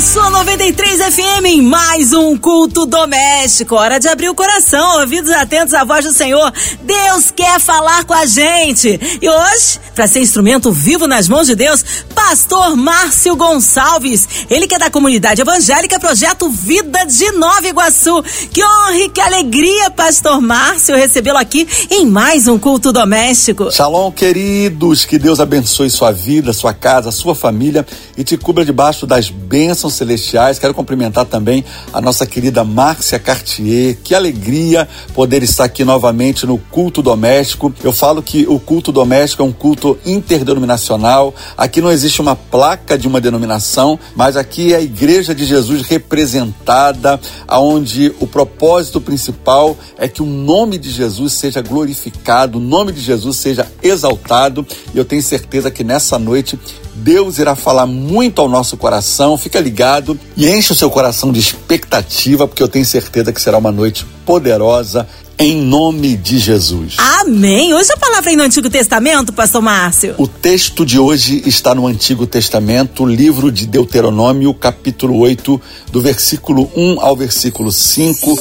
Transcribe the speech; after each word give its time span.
sua 0.00 0.30
93 0.30 1.14
FM 1.14 1.62
mais 1.62 2.14
um 2.14 2.34
culto 2.34 2.86
doméstico. 2.86 3.74
Hora 3.74 4.00
de 4.00 4.08
abrir 4.08 4.30
o 4.30 4.34
coração, 4.34 5.00
ouvidos 5.00 5.30
atentos 5.30 5.74
à 5.74 5.84
voz 5.84 6.06
do 6.06 6.12
Senhor. 6.12 6.50
Deus 6.82 7.30
quer 7.30 7.60
falar 7.60 8.04
com 8.04 8.14
a 8.14 8.24
gente. 8.24 8.98
E 9.20 9.28
hoje, 9.28 9.78
para 9.94 10.06
ser 10.06 10.20
instrumento 10.20 10.72
vivo 10.72 11.06
nas 11.06 11.28
mãos 11.28 11.48
de 11.48 11.54
Deus, 11.54 11.84
Pastor 12.14 12.76
Márcio 12.76 13.36
Gonçalves. 13.36 14.26
Ele 14.48 14.66
que 14.66 14.74
é 14.74 14.78
da 14.78 14.90
comunidade 14.90 15.42
evangélica 15.42 16.00
Projeto 16.00 16.48
Vida 16.48 17.04
de 17.04 17.32
Nova 17.32 17.68
Iguaçu. 17.68 18.22
Que 18.50 18.64
honra 18.64 18.96
e 18.96 19.08
que 19.10 19.20
alegria, 19.20 19.90
Pastor 19.90 20.40
Márcio, 20.40 20.96
recebê-lo 20.96 21.38
aqui 21.38 21.68
em 21.90 22.06
mais 22.06 22.48
um 22.48 22.58
culto 22.58 22.90
doméstico. 22.90 23.70
Shalom, 23.70 24.10
queridos. 24.12 25.04
Que 25.04 25.18
Deus 25.18 25.40
abençoe 25.40 25.90
sua 25.90 26.10
vida, 26.10 26.54
sua 26.54 26.72
casa, 26.72 27.10
sua 27.10 27.34
família 27.34 27.86
e 28.16 28.24
te 28.24 28.38
cubra 28.38 28.64
debaixo 28.64 29.06
das 29.06 29.28
bênçãos 29.28 29.89
bênçãos 29.90 29.94
celestiais. 29.94 30.58
Quero 30.58 30.72
cumprimentar 30.72 31.26
também 31.26 31.64
a 31.92 32.00
nossa 32.00 32.24
querida 32.24 32.64
Márcia 32.64 33.18
Cartier. 33.18 33.98
Que 34.02 34.14
alegria 34.14 34.88
poder 35.14 35.42
estar 35.42 35.64
aqui 35.64 35.84
novamente 35.84 36.46
no 36.46 36.56
culto 36.56 37.02
doméstico. 37.02 37.74
Eu 37.82 37.92
falo 37.92 38.22
que 38.22 38.46
o 38.48 38.58
culto 38.58 38.92
doméstico 38.92 39.42
é 39.42 39.46
um 39.46 39.52
culto 39.52 39.98
interdenominacional. 40.06 41.34
Aqui 41.56 41.80
não 41.80 41.90
existe 41.90 42.20
uma 42.20 42.36
placa 42.36 42.96
de 42.96 43.08
uma 43.08 43.20
denominação, 43.20 43.98
mas 44.14 44.36
aqui 44.36 44.72
é 44.72 44.76
a 44.76 44.80
Igreja 44.80 45.34
de 45.34 45.44
Jesus 45.44 45.82
representada, 45.82 47.20
aonde 47.46 48.14
o 48.20 48.26
propósito 48.26 49.00
principal 49.00 49.76
é 49.98 50.08
que 50.08 50.22
o 50.22 50.26
nome 50.26 50.78
de 50.78 50.90
Jesus 50.90 51.32
seja 51.32 51.60
glorificado, 51.60 52.58
o 52.58 52.60
nome 52.60 52.92
de 52.92 53.00
Jesus 53.00 53.36
seja 53.36 53.66
exaltado. 53.82 54.66
E 54.94 54.98
eu 54.98 55.04
tenho 55.04 55.22
certeza 55.22 55.70
que 55.70 55.82
nessa 55.82 56.18
noite 56.18 56.58
Deus 57.00 57.38
irá 57.38 57.56
falar 57.56 57.86
muito 57.86 58.40
ao 58.40 58.48
nosso 58.48 58.76
coração. 58.76 59.38
Fica 59.38 59.58
ligado 59.58 60.18
e 60.36 60.48
enche 60.48 60.72
o 60.72 60.76
seu 60.76 60.90
coração 60.90 61.32
de 61.32 61.40
expectativa, 61.40 62.46
porque 62.46 62.62
eu 62.62 62.68
tenho 62.68 62.84
certeza 62.84 63.32
que 63.32 63.40
será 63.40 63.56
uma 63.58 63.72
noite 63.72 64.06
poderosa 64.26 65.08
em 65.38 65.56
nome 65.56 66.18
de 66.18 66.38
Jesus. 66.38 66.96
Amém. 66.98 67.72
Hoje 67.72 67.90
a 67.90 67.96
palavra 67.96 68.30
é 68.30 68.36
no 68.36 68.42
Antigo 68.42 68.68
Testamento, 68.68 69.32
pastor 69.32 69.62
Márcio. 69.62 70.14
O 70.18 70.28
texto 70.28 70.84
de 70.84 70.98
hoje 70.98 71.42
está 71.46 71.74
no 71.74 71.86
Antigo 71.86 72.26
Testamento, 72.26 73.06
livro 73.06 73.50
de 73.50 73.66
Deuteronômio, 73.66 74.52
capítulo 74.52 75.18
8, 75.18 75.58
do 75.90 76.02
versículo 76.02 76.70
1 76.76 77.00
ao 77.00 77.16
versículo 77.16 77.72
5. 77.72 78.38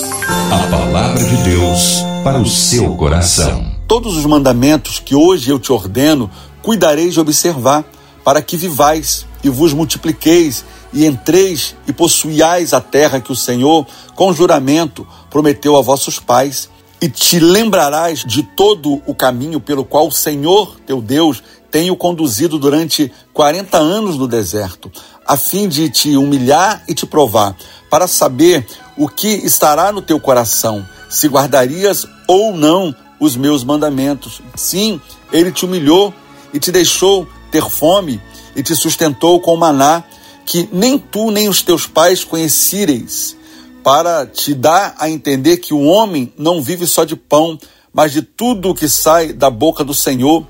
A 0.52 0.68
palavra 0.70 1.24
de 1.24 1.38
Deus 1.44 2.04
para 2.22 2.38
o 2.38 2.46
seu 2.46 2.94
coração. 2.98 3.72
Todos 3.88 4.18
os 4.18 4.26
mandamentos 4.26 5.00
que 5.00 5.16
hoje 5.16 5.50
eu 5.50 5.58
te 5.58 5.72
ordeno, 5.72 6.30
cuidareis 6.62 7.14
de 7.14 7.22
observar 7.22 7.86
para 8.30 8.44
que 8.44 8.56
vivais 8.56 9.26
e 9.44 9.50
vos 9.50 9.74
multipliqueis 9.74 10.64
e 10.94 11.04
entreis 11.04 11.76
e 11.88 11.92
possuiais 11.92 12.76
a 12.76 12.80
terra 12.80 13.20
que 13.20 13.32
o 13.32 13.36
Senhor, 13.36 13.88
com 14.14 14.32
juramento, 14.32 15.08
prometeu 15.32 15.76
a 15.76 15.82
vossos 15.82 16.20
pais. 16.20 16.70
E 17.02 17.10
te 17.10 17.40
lembrarás 17.40 18.24
de 18.24 18.44
todo 18.44 19.02
o 19.08 19.16
caminho 19.16 19.60
pelo 19.60 19.84
qual 19.84 20.10
o 20.10 20.12
Senhor, 20.12 20.80
teu 20.86 21.02
Deus, 21.02 21.42
tem 21.72 21.90
o 21.90 21.96
conduzido 21.96 22.60
durante 22.60 23.12
quarenta 23.34 23.80
anos 23.80 24.16
no 24.16 24.28
deserto, 24.28 24.92
a 25.26 25.36
fim 25.36 25.68
de 25.68 25.90
te 25.90 26.16
humilhar 26.16 26.84
e 26.88 26.94
te 26.94 27.08
provar, 27.08 27.56
para 27.90 28.06
saber 28.06 28.64
o 28.96 29.10
que 29.10 29.28
estará 29.28 29.92
no 29.92 30.04
teu 30.04 30.20
coração, 30.20 30.88
se 31.10 31.28
guardarias 31.28 32.06
ou 32.28 32.56
não 32.56 32.96
os 33.20 33.36
meus 33.36 33.64
mandamentos. 33.64 34.40
Sim, 34.56 35.02
ele 35.32 35.52
te 35.52 35.66
humilhou 35.66 36.14
e 36.54 36.60
te 36.60 36.72
deixou 36.72 37.28
ter 37.52 37.68
fome 37.70 38.22
e 38.56 38.64
te 38.64 38.76
sustentou 38.76 39.40
com 39.40 39.56
maná 39.56 40.04
que 40.46 40.68
nem 40.72 40.98
tu 40.98 41.30
nem 41.30 41.48
os 41.48 41.62
teus 41.62 41.86
pais 41.86 42.24
conhecereis, 42.24 43.38
para 43.84 44.26
te 44.26 44.54
dar 44.54 44.96
a 44.98 45.10
entender 45.10 45.58
que 45.58 45.74
o 45.74 45.84
homem 45.84 46.34
não 46.38 46.62
vive 46.62 46.88
só 46.88 47.04
de 47.04 47.16
pão, 47.16 47.58
mas 47.94 48.12
de 48.12 48.22
tudo 48.22 48.70
o 48.70 48.76
que 48.76 48.90
sai 48.90 49.32
da 49.32 49.50
boca 49.50 49.84
do 49.84 49.94
Senhor. 49.94 50.46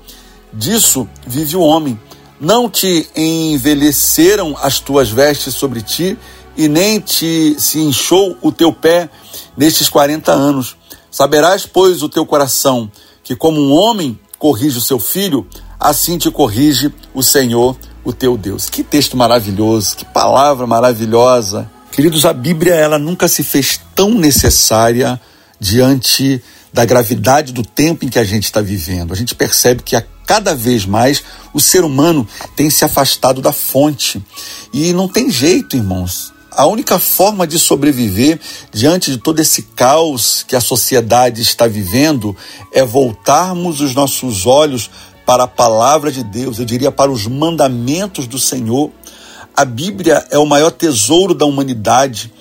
Disso 0.52 1.08
vive 1.26 1.56
o 1.56 1.60
homem. 1.60 2.00
Não 2.40 2.68
te 2.68 3.06
envelheceram 3.14 4.56
as 4.60 4.80
tuas 4.80 5.10
vestes 5.10 5.54
sobre 5.54 5.82
ti, 5.82 6.16
e 6.56 6.68
nem 6.68 6.98
te 6.98 7.54
se 7.58 7.78
inchou 7.78 8.36
o 8.42 8.50
teu 8.50 8.72
pé 8.72 9.08
nestes 9.56 9.88
quarenta 9.88 10.32
anos. 10.32 10.76
Saberás, 11.10 11.66
pois, 11.66 12.02
o 12.02 12.08
teu 12.08 12.24
coração, 12.24 12.90
que 13.22 13.36
como 13.36 13.60
um 13.60 13.72
homem 13.72 14.18
corrige 14.38 14.78
o 14.78 14.82
seu 14.82 14.98
filho, 14.98 15.46
assim 15.80 16.18
te 16.18 16.30
corrige 16.30 16.92
o 17.14 17.22
Senhor, 17.22 17.76
o 18.04 18.12
teu 18.12 18.36
Deus. 18.36 18.68
Que 18.68 18.84
texto 18.84 19.16
maravilhoso, 19.16 19.96
que 19.96 20.04
palavra 20.04 20.66
maravilhosa. 20.66 21.70
Queridos, 21.90 22.24
a 22.26 22.32
Bíblia 22.32 22.74
ela 22.74 22.98
nunca 22.98 23.26
se 23.26 23.42
fez 23.42 23.80
tão 23.94 24.10
necessária 24.10 25.20
diante 25.58 26.42
da 26.72 26.84
gravidade 26.84 27.52
do 27.52 27.62
tempo 27.62 28.04
em 28.04 28.08
que 28.08 28.18
a 28.18 28.24
gente 28.24 28.44
está 28.44 28.60
vivendo. 28.60 29.12
A 29.12 29.16
gente 29.16 29.34
percebe 29.34 29.82
que 29.82 29.96
a 29.96 30.04
cada 30.26 30.54
vez 30.54 30.86
mais 30.86 31.22
o 31.52 31.58
ser 31.58 31.82
humano 31.82 32.26
tem 32.54 32.70
se 32.70 32.84
afastado 32.84 33.40
da 33.40 33.52
fonte. 33.52 34.22
E 34.72 34.92
não 34.92 35.08
tem 35.08 35.28
jeito, 35.28 35.76
irmãos. 35.76 36.32
A 36.52 36.66
única 36.66 36.98
forma 36.98 37.46
de 37.46 37.58
sobreviver 37.58 38.38
diante 38.72 39.10
de 39.10 39.18
todo 39.18 39.40
esse 39.40 39.62
caos 39.62 40.44
que 40.46 40.54
a 40.54 40.60
sociedade 40.60 41.42
está 41.42 41.66
vivendo 41.66 42.36
é 42.72 42.84
voltarmos 42.84 43.80
os 43.80 43.94
nossos 43.94 44.46
olhos 44.46 44.90
para 45.30 45.44
a 45.44 45.46
palavra 45.46 46.10
de 46.10 46.24
Deus, 46.24 46.58
eu 46.58 46.64
diria 46.64 46.90
para 46.90 47.08
os 47.08 47.24
mandamentos 47.28 48.26
do 48.26 48.36
Senhor. 48.36 48.90
A 49.56 49.64
Bíblia 49.64 50.26
é 50.28 50.36
o 50.36 50.44
maior 50.44 50.72
tesouro 50.72 51.34
da 51.34 51.46
humanidade. 51.46 52.32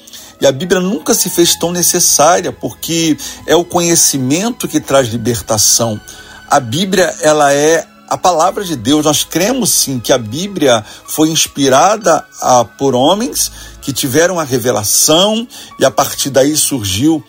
E 0.42 0.48
a 0.48 0.52
Bíblia 0.52 0.82
nunca 0.82 1.14
se 1.14 1.30
fez 1.30 1.56
tão 1.56 1.72
necessária, 1.72 2.52
porque 2.52 3.16
é 3.46 3.56
o 3.56 3.64
conhecimento 3.64 4.68
que 4.68 4.80
traz 4.80 5.08
libertação. 5.10 6.02
A 6.50 6.60
Bíblia, 6.60 7.14
ela 7.22 7.54
é 7.54 7.86
a 8.08 8.18
palavra 8.18 8.64
de 8.64 8.76
Deus. 8.76 9.06
Nós 9.06 9.24
cremos 9.24 9.70
sim 9.70 10.00
que 10.00 10.12
a 10.12 10.18
Bíblia 10.18 10.84
foi 11.06 11.30
inspirada 11.30 12.26
a, 12.42 12.66
por 12.66 12.96
homens 12.96 13.52
que 13.84 13.94
tiveram 13.94 14.40
a 14.40 14.44
revelação 14.44 15.48
e 15.80 15.86
a 15.86 15.92
partir 15.92 16.32
daí 16.32 16.58
surgiu 16.58 17.24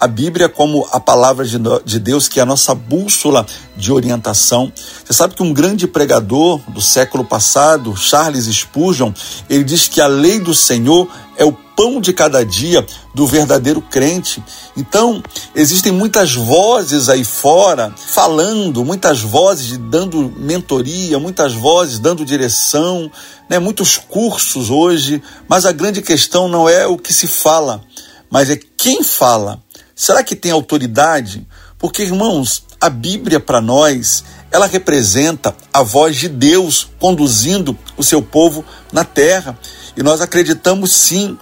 a 0.00 0.08
Bíblia 0.08 0.48
como 0.48 0.88
a 0.90 0.98
palavra 0.98 1.44
de 1.44 1.98
Deus, 1.98 2.26
que 2.26 2.40
é 2.40 2.42
a 2.42 2.46
nossa 2.46 2.74
bússola 2.74 3.46
de 3.76 3.92
orientação. 3.92 4.72
Você 5.04 5.12
sabe 5.12 5.34
que 5.34 5.42
um 5.42 5.52
grande 5.52 5.86
pregador 5.86 6.58
do 6.68 6.80
século 6.80 7.22
passado, 7.22 7.94
Charles 7.94 8.46
Spurgeon, 8.46 9.12
ele 9.48 9.62
diz 9.62 9.88
que 9.88 10.00
a 10.00 10.06
lei 10.06 10.40
do 10.40 10.54
Senhor 10.54 11.06
é 11.36 11.44
o 11.44 11.52
pão 11.52 12.00
de 12.00 12.12
cada 12.14 12.44
dia 12.44 12.84
do 13.14 13.26
verdadeiro 13.26 13.82
crente. 13.82 14.42
Então, 14.76 15.22
existem 15.54 15.92
muitas 15.92 16.34
vozes 16.34 17.08
aí 17.10 17.24
fora 17.24 17.92
falando, 17.94 18.84
muitas 18.84 19.20
vozes 19.20 19.76
dando 19.76 20.32
mentoria, 20.36 21.18
muitas 21.18 21.52
vozes 21.52 21.98
dando 21.98 22.24
direção, 22.24 23.10
né? 23.48 23.58
muitos 23.58 23.98
cursos 23.98 24.70
hoje, 24.70 25.22
mas 25.46 25.66
a 25.66 25.72
grande 25.72 26.00
questão 26.00 26.48
não 26.48 26.68
é 26.68 26.86
o 26.86 26.96
que 26.96 27.12
se 27.12 27.26
fala, 27.26 27.82
mas 28.30 28.48
é 28.48 28.58
quem 28.76 29.02
fala. 29.02 29.62
Será 30.00 30.24
que 30.24 30.34
tem 30.34 30.50
autoridade? 30.50 31.46
Porque, 31.78 32.02
irmãos, 32.02 32.62
a 32.80 32.88
Bíblia 32.88 33.38
para 33.38 33.60
nós, 33.60 34.24
ela 34.50 34.64
representa 34.64 35.54
a 35.70 35.82
voz 35.82 36.16
de 36.16 36.26
Deus 36.26 36.88
conduzindo 36.98 37.78
o 37.98 38.02
seu 38.02 38.22
povo 38.22 38.64
na 38.90 39.04
terra. 39.04 39.58
E 39.94 40.02
nós 40.02 40.22
acreditamos 40.22 40.90
sim, 40.90 41.38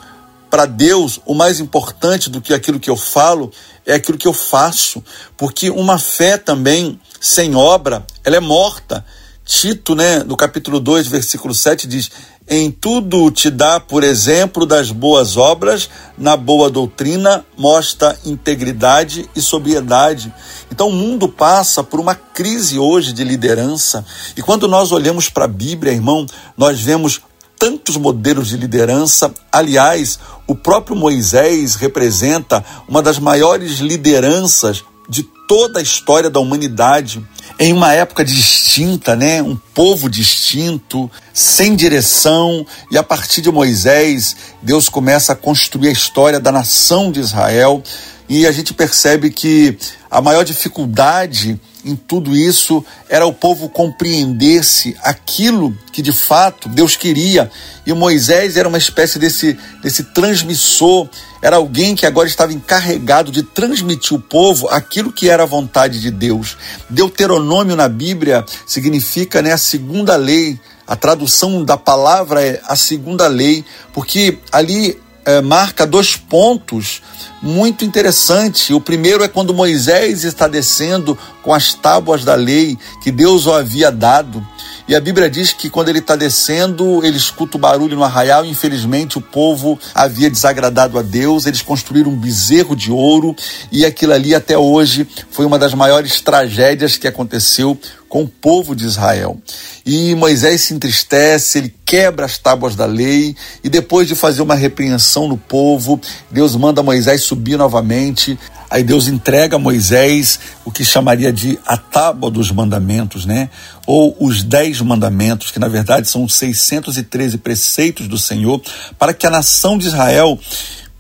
para 0.51 0.67
Deus, 0.67 1.21
o 1.25 1.37
mais 1.37 1.61
importante 1.61 2.29
do 2.29 2.41
que 2.41 2.53
aquilo 2.53 2.81
que 2.81 2.91
eu 2.91 2.97
falo 2.97 3.53
é 3.87 3.95
aquilo 3.95 4.19
que 4.19 4.27
eu 4.27 4.33
faço, 4.33 5.05
porque 5.37 5.71
uma 5.71 5.97
fé 5.97 6.37
também 6.37 7.01
sem 7.21 7.55
obra, 7.55 8.05
ela 8.25 8.35
é 8.35 8.41
morta. 8.41 9.07
Tito, 9.45 9.95
né, 9.95 10.25
no 10.25 10.37
capítulo 10.37 10.81
2, 10.81 11.07
versículo 11.07 11.55
7 11.55 11.87
diz: 11.87 12.11
em 12.49 12.71
tudo 12.71 13.31
te 13.31 13.51
dá, 13.51 13.79
por 13.79 14.03
exemplo, 14.03 14.65
das 14.65 14.91
boas 14.91 15.37
obras, 15.37 15.91
na 16.17 16.37
boa 16.37 16.71
doutrina, 16.71 17.45
mostra 17.57 18.19
integridade 18.25 19.29
e 19.37 19.41
sobriedade. 19.43 20.33
Então 20.73 20.89
o 20.89 20.93
mundo 20.93 21.29
passa 21.29 21.85
por 21.85 22.01
uma 22.01 22.15
crise 22.15 22.79
hoje 22.79 23.13
de 23.13 23.23
liderança. 23.23 24.05
E 24.37 24.41
quando 24.41 24.67
nós 24.67 24.93
olhamos 24.93 25.29
para 25.29 25.45
a 25.45 25.49
Bíblia, 25.49 25.93
irmão, 25.93 26.27
nós 26.57 26.81
vemos 26.81 27.21
tantos 27.59 27.97
modelos 27.97 28.49
de 28.49 28.57
liderança. 28.57 29.33
Aliás, 29.53 30.19
o 30.47 30.55
próprio 30.55 30.97
Moisés 30.97 31.75
representa 31.75 32.65
uma 32.89 33.03
das 33.03 33.19
maiores 33.19 33.79
lideranças 33.79 34.83
de 35.09 35.29
toda 35.49 35.81
a 35.81 35.83
história 35.83 36.29
da 36.29 36.39
humanidade 36.39 37.27
em 37.59 37.73
uma 37.73 37.93
época 37.93 38.25
distinta, 38.25 39.17
né? 39.17 39.43
Um 39.43 39.57
povo 39.57 40.09
distinto, 40.09 41.11
sem 41.33 41.75
direção, 41.75 42.65
e 42.91 42.99
a 42.99 43.03
partir 43.03 43.41
de 43.41 43.51
Moisés, 43.51 44.37
Deus 44.63 44.89
começa 44.89 45.33
a 45.33 45.37
construir 45.37 45.89
a 45.89 45.93
história 45.93 46.39
da 46.39 46.53
nação 46.53 47.11
de 47.11 47.19
Israel, 47.19 47.83
e 48.29 48.47
a 48.47 48.53
gente 48.53 48.75
percebe 48.75 49.31
que 49.31 49.79
a 50.11 50.21
maior 50.21 50.45
dificuldade 50.45 51.59
em 51.85 51.95
tudo 51.95 52.35
isso 52.35 52.85
era 53.09 53.27
o 53.27 53.33
povo 53.33 53.69
compreender-se 53.69 54.97
aquilo 55.03 55.77
que 55.93 56.03
de 56.03 56.13
fato 56.13 56.69
Deus 56.69 56.97
queria. 56.97 57.51
E 57.87 57.93
Moisés 57.93 58.57
era 58.57 58.69
uma 58.69 58.79
espécie 58.79 59.19
desse, 59.19 59.57
desse 59.83 60.05
transmissor, 60.05 61.09
era 61.41 61.57
alguém 61.57 61.95
que 61.95 62.05
agora 62.05 62.29
estava 62.29 62.53
encarregado 62.53 63.31
de 63.31 63.43
transmitir 63.43 64.13
ao 64.13 64.21
povo 64.21 64.69
aquilo 64.69 65.13
que 65.13 65.29
era 65.29 65.45
a 65.45 65.47
vontade 65.47 66.01
de 66.01 66.11
Deus. 66.11 66.57
Deuteronômio 66.91 67.77
na 67.77 67.89
Bíblia 67.89 68.45
significa 68.67 69.41
né, 69.41 69.53
a 69.53 69.59
segunda 69.59 70.17
lei. 70.17 70.59
A 70.87 70.97
tradução 70.97 71.65
da 71.65 71.77
palavra 71.77 72.43
é 72.43 72.61
a 72.65 72.75
segunda 72.75 73.27
lei, 73.27 73.63
porque 73.93 74.39
ali 74.51 74.99
é, 75.29 75.43
marca 75.43 75.87
dois 75.87 76.17
pontos 76.17 77.03
muito 77.43 77.85
interessantes. 77.85 78.71
O 78.71 78.81
primeiro 78.81 79.23
é 79.23 79.29
quando 79.29 79.53
Moisés 79.53 80.25
está 80.25 80.49
descendo 80.49 81.19
com 81.43 81.53
as 81.53 81.75
tábuas 81.75 82.25
da 82.25 82.35
lei 82.35 82.79
que 83.03 83.11
Deus 83.11 83.47
o 83.47 83.53
havia 83.53 83.93
dado. 83.93 84.45
E 84.89 84.97
a 84.97 85.01
Bíblia 85.01 85.29
diz 85.29 85.53
que 85.53 85.69
quando 85.69 85.91
ele 85.91 85.99
está 85.99 86.17
descendo, 86.17 87.05
ele 87.05 87.19
escuta 87.19 87.59
o 87.59 87.61
barulho 87.61 87.95
no 87.95 88.03
arraial. 88.03 88.43
Infelizmente, 88.47 89.19
o 89.19 89.21
povo 89.21 89.79
havia 89.95 90.31
desagradado 90.31 90.99
a 90.99 91.03
Deus. 91.03 91.45
Eles 91.45 91.61
construíram 91.61 92.11
um 92.11 92.17
bezerro 92.17 92.75
de 92.75 92.91
ouro. 92.91 93.37
E 93.71 93.85
aquilo 93.85 94.15
ali, 94.15 94.35
até 94.35 94.57
hoje, 94.57 95.07
foi 95.31 95.45
uma 95.45 95.59
das 95.59 95.75
maiores 95.75 96.23
tragédias 96.23 96.97
que 96.97 97.07
aconteceu 97.07 97.79
com 98.09 98.23
o 98.23 98.29
povo 98.29 98.75
de 98.75 98.87
Israel. 98.87 99.39
E 99.85 100.15
Moisés 100.15 100.63
se 100.63 100.73
entristece, 100.73 101.59
ele 101.59 101.75
quebra 101.85 102.25
as 102.25 102.39
tábuas 102.39 102.75
da 102.75 102.87
lei, 102.87 103.37
e 103.63 103.69
depois 103.69 104.09
de 104.09 104.15
fazer 104.15 104.41
uma 104.41 104.55
repreensão 104.55 105.29
no 105.29 105.37
povo, 105.37 106.01
Deus 106.31 106.57
manda 106.57 106.83
Moisés 106.83 107.23
subir 107.23 107.59
novamente. 107.59 108.39
Aí 108.71 108.83
Deus 108.83 109.09
entrega 109.09 109.57
a 109.57 109.59
Moisés 109.59 110.39
o 110.65 110.71
que 110.71 110.85
chamaria 110.85 111.33
de 111.33 111.59
a 111.67 111.77
tábua 111.77 112.31
dos 112.31 112.51
mandamentos, 112.51 113.25
né? 113.25 113.49
Ou 113.87 114.17
os 114.21 114.43
dez 114.43 114.81
mandamentos, 114.81 115.51
que 115.51 115.59
na 115.59 115.69
verdade 115.69 116.09
são 116.09 116.29
613 116.29 117.39
preceitos 117.39 118.07
do 118.07 118.19
Senhor, 118.19 118.61
para 118.99 119.15
que 119.15 119.27
a 119.27 119.31
nação 119.31 119.79
de 119.79 119.87
Israel 119.87 120.39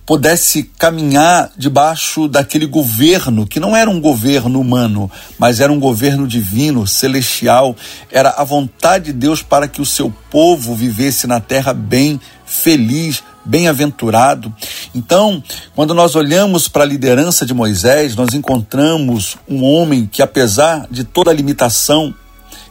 pudesse 0.08 0.62
caminhar 0.78 1.50
debaixo 1.54 2.28
daquele 2.28 2.64
governo, 2.64 3.46
que 3.46 3.60
não 3.60 3.76
era 3.76 3.90
um 3.90 4.00
governo 4.00 4.58
humano, 4.58 5.10
mas 5.38 5.60
era 5.60 5.70
um 5.70 5.78
governo 5.78 6.26
divino, 6.26 6.86
celestial, 6.86 7.76
era 8.10 8.30
a 8.30 8.42
vontade 8.42 9.06
de 9.06 9.12
Deus 9.12 9.42
para 9.42 9.68
que 9.68 9.82
o 9.82 9.84
seu 9.84 10.10
povo 10.30 10.74
vivesse 10.74 11.26
na 11.26 11.40
terra 11.40 11.74
bem, 11.74 12.18
feliz, 12.46 13.22
bem-aventurado. 13.48 14.54
Então, 14.94 15.42
quando 15.74 15.94
nós 15.94 16.14
olhamos 16.14 16.68
para 16.68 16.84
a 16.84 16.86
liderança 16.86 17.46
de 17.46 17.54
Moisés, 17.54 18.14
nós 18.14 18.34
encontramos 18.34 19.36
um 19.48 19.64
homem 19.64 20.06
que, 20.06 20.22
apesar 20.22 20.86
de 20.90 21.02
toda 21.02 21.30
a 21.30 21.34
limitação, 21.34 22.14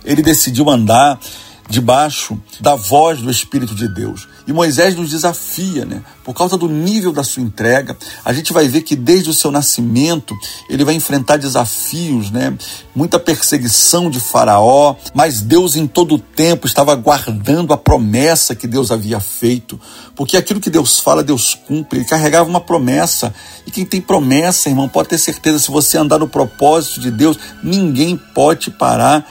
ele 0.05 0.21
decidiu 0.21 0.69
andar 0.69 1.19
debaixo 1.69 2.39
da 2.59 2.75
voz 2.75 3.19
do 3.21 3.29
Espírito 3.29 3.75
de 3.75 3.87
Deus. 3.87 4.27
E 4.47 4.53
Moisés 4.53 4.95
nos 4.95 5.09
desafia, 5.09 5.85
né? 5.85 6.01
Por 6.23 6.33
causa 6.33 6.57
do 6.57 6.67
nível 6.67 7.11
da 7.11 7.23
sua 7.23 7.43
entrega, 7.43 7.97
a 8.23 8.31
gente 8.31 8.53
vai 8.53 8.67
ver 8.67 8.81
que 8.81 8.95
desde 8.95 9.29
o 9.29 9.33
seu 9.33 9.51
nascimento 9.51 10.35
ele 10.69 10.85
vai 10.85 10.93
enfrentar 10.93 11.37
desafios, 11.37 12.31
né? 12.31 12.57
Muita 12.95 13.19
perseguição 13.19 14.09
de 14.09 14.19
Faraó, 14.19 14.95
mas 15.13 15.41
Deus 15.41 15.75
em 15.75 15.85
todo 15.85 16.15
o 16.15 16.19
tempo 16.19 16.65
estava 16.65 16.95
guardando 16.95 17.73
a 17.73 17.77
promessa 17.77 18.55
que 18.55 18.67
Deus 18.67 18.91
havia 18.91 19.19
feito, 19.19 19.79
porque 20.15 20.37
aquilo 20.37 20.59
que 20.59 20.69
Deus 20.69 20.99
fala, 20.99 21.23
Deus 21.23 21.53
cumpre. 21.53 21.99
Ele 21.99 22.05
carregava 22.05 22.49
uma 22.49 22.61
promessa. 22.61 23.33
E 23.65 23.71
quem 23.71 23.85
tem 23.85 23.99
promessa, 23.99 24.69
irmão, 24.69 24.87
pode 24.87 25.09
ter 25.09 25.17
certeza, 25.17 25.59
se 25.59 25.69
você 25.69 25.97
andar 25.97 26.19
no 26.19 26.27
propósito 26.27 27.01
de 27.01 27.11
Deus, 27.11 27.37
ninguém 27.61 28.15
pode 28.17 28.71
parar 28.71 29.29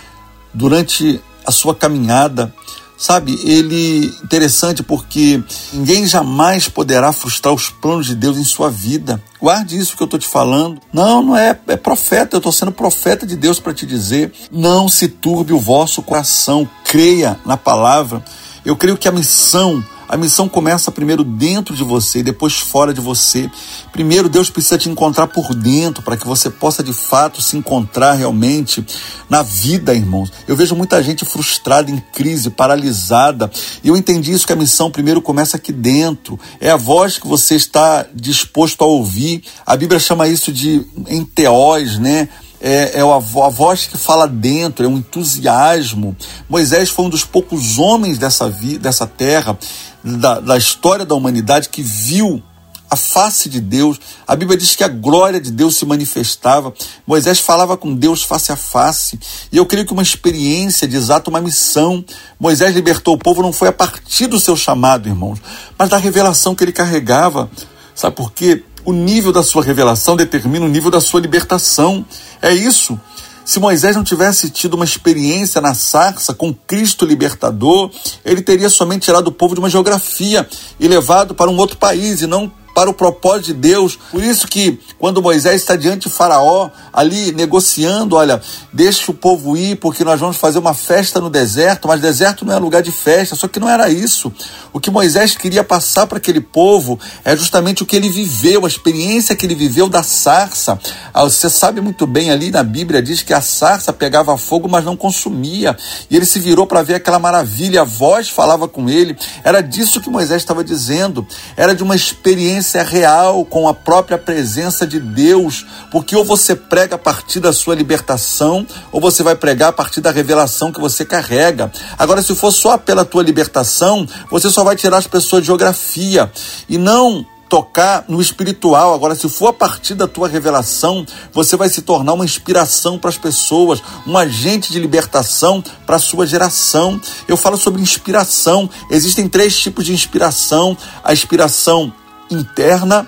durante 0.53 1.21
a 1.47 1.53
sua 1.53 1.75
caminhada. 1.75 2.53
Sabe, 2.99 3.39
ele 3.45 4.07
interessante 4.25 4.83
porque 4.83 5.43
ninguém 5.71 6.07
jamais 6.07 6.67
poderá 6.67 7.13
frustrar 7.13 7.53
os 7.53 7.69
planos 7.69 8.07
de 8.07 8.15
Deus 8.15 8.39
em 8.39 8.45
sua 8.45 8.71
vida. 8.71 9.23
Guarde 9.39 9.77
isso 9.77 9.95
que 9.95 10.03
eu 10.03 10.07
estou 10.07 10.19
te 10.19 10.27
falando. 10.27 10.81
Não, 10.91 11.23
não 11.23 11.37
é, 11.37 11.59
é 11.69 11.77
profeta, 11.77 12.37
eu 12.37 12.39
estou 12.39 12.51
sendo 12.51 12.73
profeta 12.73 13.27
de 13.27 13.37
Deus 13.37 13.61
para 13.61 13.75
te 13.75 13.85
dizer. 13.85 14.33
Não 14.51 14.89
se 14.89 15.09
turbe 15.09 15.53
o 15.53 15.59
vosso 15.59 16.01
coração, 16.01 16.67
creia 16.85 17.39
na 17.45 17.59
palavra. 17.59 18.25
Eu 18.65 18.75
creio 18.75 18.97
que 18.97 19.07
a 19.07 19.13
missão 19.13 19.85
a 20.08 20.17
missão 20.17 20.49
começa 20.49 20.91
primeiro 20.91 21.25
dentro 21.25 21.75
de 21.75 21.82
você, 21.82 22.23
depois 22.23 22.55
fora 22.55 22.94
de 22.94 23.00
você. 23.00 23.50
Primeiro, 23.93 24.29
Deus 24.29 24.50
precisa 24.50 24.79
te 24.79 24.88
encontrar 24.88 25.26
por 25.26 25.55
dentro, 25.55 26.03
para 26.03 26.17
que 26.17 26.26
você 26.26 26.49
possa 26.49 26.82
de 26.82 26.93
fato 26.93 27.43
se 27.43 27.56
encontrar 27.56 28.12
realmente 28.12 28.85
na 29.29 29.43
vida, 29.43 29.94
irmãos. 29.94 30.32
Eu 30.47 30.56
vejo 30.56 30.76
muita 30.76 31.03
gente 31.03 31.25
frustrada, 31.25 31.91
em 31.91 31.99
crise, 32.12 32.50
paralisada. 32.50 33.50
E 33.82 33.88
eu 33.88 33.97
entendi 33.97 34.32
isso 34.32 34.47
que 34.47 34.53
a 34.53 34.56
missão 34.56 34.91
primeiro 34.91 35.20
começa 35.20 35.56
aqui 35.56 35.73
dentro. 35.73 36.38
É 36.61 36.70
a 36.70 36.76
voz 36.76 37.19
que 37.19 37.26
você 37.26 37.56
está 37.56 38.06
disposto 38.14 38.82
a 38.82 38.87
ouvir. 38.87 39.43
A 39.64 39.76
Bíblia 39.76 39.99
chama 39.99 40.29
isso 40.29 40.52
de 40.52 40.85
enteós, 41.09 41.99
né? 41.99 42.29
É, 42.61 42.99
é 42.99 43.00
a, 43.00 43.49
voz 43.49 43.87
que 43.87 43.99
fala 43.99 44.26
dentro, 44.26 44.85
é 44.85 44.88
um 44.88 44.99
entusiasmo. 44.99 46.17
Moisés 46.49 46.88
foi 46.88 47.05
um 47.05 47.11
dos 47.11 47.25
poucos 47.25 47.79
homens 47.79 48.19
dessa, 48.19 48.49
vi, 48.49 48.79
dessa 48.79 49.06
terra, 49.06 49.58
da, 50.03 50.41
da 50.41 50.56
história 50.56 51.05
da 51.05 51.14
humanidade, 51.14 51.69
que 51.69 51.82
viu 51.82 52.43
a 52.91 52.97
face 52.97 53.49
de 53.49 53.61
Deus. 53.61 53.99
A 54.26 54.37
Bíblia 54.37 54.56
diz 54.56 54.75
que 54.75 54.85
a 54.85 54.88
glória 54.88 55.41
de 55.41 55.50
Deus 55.50 55.76
se 55.76 55.85
manifestava. 55.85 56.73
Moisés 57.06 57.41
falava 57.41 57.76
com 57.76 57.94
Deus 57.94 58.23
face 58.23 58.53
a 58.53 58.56
face. 58.56 59.19
E 59.50 59.56
eu 59.56 59.67
creio 59.67 59.87
que 59.87 59.93
uma 59.93 60.02
experiência 60.02 60.87
desata 60.87 61.31
uma 61.31 61.41
missão. 61.41 62.05
Moisés 62.38 62.75
libertou 62.75 63.14
o 63.14 63.19
povo 63.19 63.43
não 63.43 63.52
foi 63.52 63.69
a 63.69 63.73
partir 63.73 64.26
do 64.26 64.38
seu 64.38 64.56
chamado, 64.56 65.09
irmãos, 65.09 65.38
mas 65.76 65.88
da 65.88 65.99
revelação 65.99 66.55
que 66.55 66.64
ele 66.64 66.73
carregava. 66.73 67.50
Sabe 67.94 68.14
por 68.14 68.32
quê? 68.32 68.62
O 68.87 68.93
nível 68.93 69.33
da 69.33 69.43
sua 69.43 69.65
revelação 69.65 70.17
determina 70.17 70.65
o 70.65 70.69
nível 70.69 70.91
da 70.91 71.00
sua 71.00 71.21
libertação. 71.21 72.06
É 72.41 72.55
isso. 72.55 72.99
Se 73.44 73.61
Moisés 73.61 73.94
não 73.94 74.03
tivesse 74.03 74.49
tido 74.49 74.75
uma 74.75 74.85
experiência 74.85 75.61
na 75.61 75.75
sarça 75.75 76.33
com 76.33 76.55
Cristo 76.55 77.05
libertador, 77.05 77.91
ele 78.25 78.43
teria 78.43 78.71
somente 78.71 79.03
tirado 79.03 79.29
o 79.29 79.33
povo 79.33 79.55
de 79.55 79.61
uma 79.61 79.69
geografia 79.69 80.49
e 80.81 80.88
levado 80.88 81.35
para 81.35 81.50
um 81.50 81.56
outro 81.56 81.77
país 81.77 82.23
e 82.23 82.27
não 82.27 82.50
para 82.76 82.90
o 82.90 82.93
propósito 82.93 83.46
de 83.46 83.55
Deus. 83.55 83.99
Por 84.11 84.23
isso 84.23 84.46
que 84.46 84.78
quando 84.99 85.23
Moisés 85.23 85.62
está 85.62 85.75
diante 85.76 86.11
de 86.11 86.14
Faraó, 86.14 86.68
ali 86.92 87.33
negociando, 87.33 88.16
olha, 88.16 88.38
deixa 88.71 89.11
o 89.11 89.14
povo 89.14 89.56
ir 89.56 89.76
porque 89.76 90.04
nós 90.04 90.21
vamos 90.21 90.37
fazer 90.37 90.59
uma 90.59 90.75
festa 90.75 91.18
no 91.18 91.30
deserto, 91.30 91.88
mas 91.88 92.02
deserto 92.02 92.45
não 92.45 92.52
é 92.52 92.59
lugar 92.59 92.83
de 92.83 92.92
festa, 92.92 93.35
só 93.35 93.49
que 93.49 93.59
não 93.59 93.66
era 93.66 93.88
isso. 93.88 94.30
O 94.75 94.78
que 94.78 94.90
Moisés 94.90 95.35
queria 95.35 95.64
passar 95.64 96.06
para 96.06 96.18
aquele 96.18 96.40
povo 96.40 97.00
é 97.25 97.35
justamente 97.35 97.83
o 97.83 97.87
que 97.87 97.97
ele 97.97 98.11
viveu, 98.11 98.66
a 98.66 98.68
experiência 98.68 99.35
que 99.35 99.47
ele 99.47 99.54
viveu 99.54 99.88
da 99.88 100.02
sarça. 100.02 100.78
Ah, 101.14 101.25
você 101.25 101.49
sabe 101.49 101.80
muito 101.80 102.06
bem 102.06 102.30
ali 102.30 102.50
na 102.50 102.62
Bíblia 102.62 103.00
diz 103.00 103.23
que 103.23 103.33
a 103.33 103.40
sarça 103.40 103.90
pegava 103.90 104.37
fogo, 104.37 104.68
mas 104.68 104.85
não 104.85 104.99
consumia. 104.99 105.75
E 106.11 106.16
ele 106.16 106.26
se 106.26 106.38
virou 106.38 106.66
para 106.66 106.83
ver 106.83 106.97
aquela 106.97 107.18
maravilha, 107.18 107.80
a 107.80 107.85
voz 107.85 108.28
falava 108.28 108.68
com 108.68 108.90
ele. 108.90 109.16
Era 109.42 109.62
disso 109.62 109.99
que 109.99 110.11
Moisés 110.11 110.42
estava 110.42 110.62
dizendo. 110.62 111.26
Era 111.56 111.75
de 111.75 111.83
uma 111.83 111.97
experiência 111.97 112.65
experiência 112.66 112.82
real 112.82 113.44
com 113.44 113.68
a 113.68 113.75
própria 113.75 114.18
presença 114.18 114.87
de 114.87 114.99
Deus, 114.99 115.64
porque 115.90 116.16
ou 116.16 116.25
você 116.25 116.56
prega 116.56 116.96
a 116.96 116.99
partir 116.99 117.38
da 117.38 117.52
sua 117.52 117.75
libertação, 117.75 118.66
ou 118.90 119.00
você 119.00 119.23
vai 119.23 119.37
pregar 119.37 119.68
a 119.68 119.73
partir 119.73 120.00
da 120.00 120.11
revelação 120.11 120.73
que 120.73 120.80
você 120.80 121.04
carrega. 121.04 121.70
Agora, 121.96 122.20
se 122.23 122.35
for 122.35 122.50
só 122.50 122.76
pela 122.76 123.04
tua 123.04 123.23
libertação, 123.23 124.06
você 124.30 124.50
só 124.50 124.64
vai 124.64 124.75
tirar 124.75 124.99
as 124.99 125.06
pessoas 125.06 125.42
de 125.42 125.46
geografia 125.46 126.30
e 126.68 126.76
não 126.76 127.25
tocar 127.49 128.04
no 128.08 128.20
espiritual. 128.20 128.92
Agora, 128.92 129.14
se 129.14 129.28
for 129.28 129.49
a 129.49 129.52
partir 129.52 129.94
da 129.94 130.08
tua 130.08 130.26
revelação, 130.26 131.06
você 131.32 131.56
vai 131.56 131.68
se 131.68 131.82
tornar 131.82 132.14
uma 132.14 132.25
inspiração 132.25 132.99
para 132.99 133.11
as 133.11 133.16
pessoas, 133.16 133.80
um 134.04 134.18
agente 134.18 134.73
de 134.73 134.80
libertação 134.80 135.62
para 135.87 135.96
a 135.96 136.00
sua 136.00 136.26
geração. 136.26 137.00
Eu 137.28 137.37
falo 137.37 137.56
sobre 137.56 137.80
inspiração. 137.80 138.68
Existem 138.90 139.28
três 139.28 139.56
tipos 139.56 139.85
de 139.85 139.92
inspiração: 139.92 140.76
a 141.04 141.12
inspiração 141.12 141.92
interna, 142.30 143.06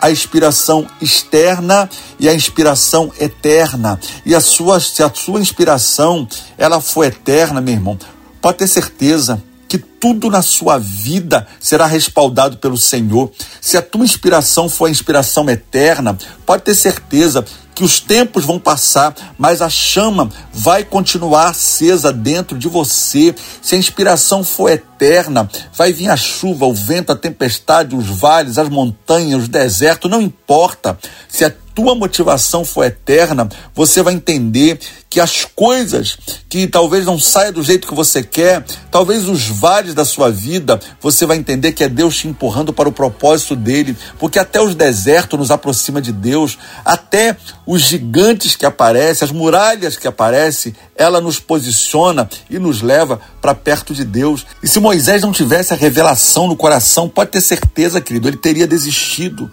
a 0.00 0.10
inspiração 0.10 0.86
externa 1.00 1.88
e 2.18 2.28
a 2.28 2.34
inspiração 2.34 3.12
eterna. 3.18 3.98
E 4.24 4.34
a 4.34 4.40
sua, 4.40 4.80
se 4.80 5.02
a 5.02 5.12
sua 5.12 5.40
inspiração 5.40 6.28
ela 6.56 6.80
for 6.80 7.04
eterna, 7.04 7.60
meu 7.60 7.74
irmão, 7.74 7.98
pode 8.40 8.58
ter 8.58 8.68
certeza 8.68 9.42
que 9.68 9.76
tudo 9.76 10.30
na 10.30 10.40
sua 10.40 10.78
vida 10.78 11.46
será 11.60 11.84
respaldado 11.84 12.56
pelo 12.56 12.78
Senhor. 12.78 13.30
Se 13.60 13.76
a 13.76 13.82
tua 13.82 14.04
inspiração 14.04 14.68
for 14.68 14.86
a 14.86 14.90
inspiração 14.90 15.48
eterna, 15.50 16.16
pode 16.46 16.62
ter 16.62 16.74
certeza 16.74 17.44
que 17.78 17.84
os 17.84 18.00
tempos 18.00 18.44
vão 18.44 18.58
passar, 18.58 19.14
mas 19.38 19.62
a 19.62 19.70
chama 19.70 20.28
vai 20.52 20.82
continuar 20.82 21.50
acesa 21.50 22.12
dentro 22.12 22.58
de 22.58 22.66
você. 22.66 23.32
Se 23.62 23.76
a 23.76 23.78
inspiração 23.78 24.42
for 24.42 24.68
eterna, 24.68 25.48
vai 25.76 25.92
vir 25.92 26.08
a 26.08 26.16
chuva, 26.16 26.66
o 26.66 26.74
vento, 26.74 27.12
a 27.12 27.16
tempestade, 27.16 27.94
os 27.94 28.08
vales, 28.08 28.58
as 28.58 28.68
montanhas, 28.68 29.42
os 29.42 29.48
desertos, 29.48 30.10
não 30.10 30.20
importa. 30.20 30.98
Se 31.28 31.44
a 31.44 31.54
tua 31.72 31.94
motivação 31.94 32.64
for 32.64 32.82
eterna, 32.82 33.48
você 33.72 34.02
vai 34.02 34.14
entender 34.14 34.80
que 35.10 35.20
as 35.20 35.44
coisas 35.44 36.18
que 36.48 36.66
talvez 36.66 37.06
não 37.06 37.18
saia 37.18 37.52
do 37.52 37.62
jeito 37.62 37.88
que 37.88 37.94
você 37.94 38.22
quer, 38.22 38.64
talvez 38.90 39.28
os 39.28 39.46
vales 39.48 39.94
da 39.94 40.04
sua 40.04 40.30
vida, 40.30 40.78
você 41.00 41.24
vai 41.24 41.36
entender 41.36 41.72
que 41.72 41.84
é 41.84 41.88
Deus 41.88 42.16
te 42.16 42.28
empurrando 42.28 42.72
para 42.72 42.88
o 42.88 42.92
propósito 42.92 43.56
dele, 43.56 43.96
porque 44.18 44.38
até 44.38 44.60
os 44.60 44.74
desertos 44.74 45.38
nos 45.38 45.50
aproxima 45.50 46.00
de 46.00 46.12
Deus, 46.12 46.58
até 46.84 47.36
os 47.66 47.82
gigantes 47.82 48.54
que 48.56 48.66
aparecem, 48.66 49.24
as 49.24 49.32
muralhas 49.32 49.96
que 49.96 50.08
aparecem, 50.08 50.74
ela 50.96 51.20
nos 51.20 51.38
posiciona 51.38 52.28
e 52.50 52.58
nos 52.58 52.82
leva 52.82 53.20
para 53.40 53.54
perto 53.54 53.94
de 53.94 54.04
Deus. 54.04 54.44
E 54.62 54.68
se 54.68 54.80
Moisés 54.80 55.22
não 55.22 55.32
tivesse 55.32 55.72
a 55.72 55.76
revelação 55.76 56.48
no 56.48 56.56
coração, 56.56 57.08
pode 57.08 57.30
ter 57.30 57.40
certeza, 57.40 58.00
querido, 58.00 58.28
ele 58.28 58.36
teria 58.36 58.66
desistido. 58.66 59.50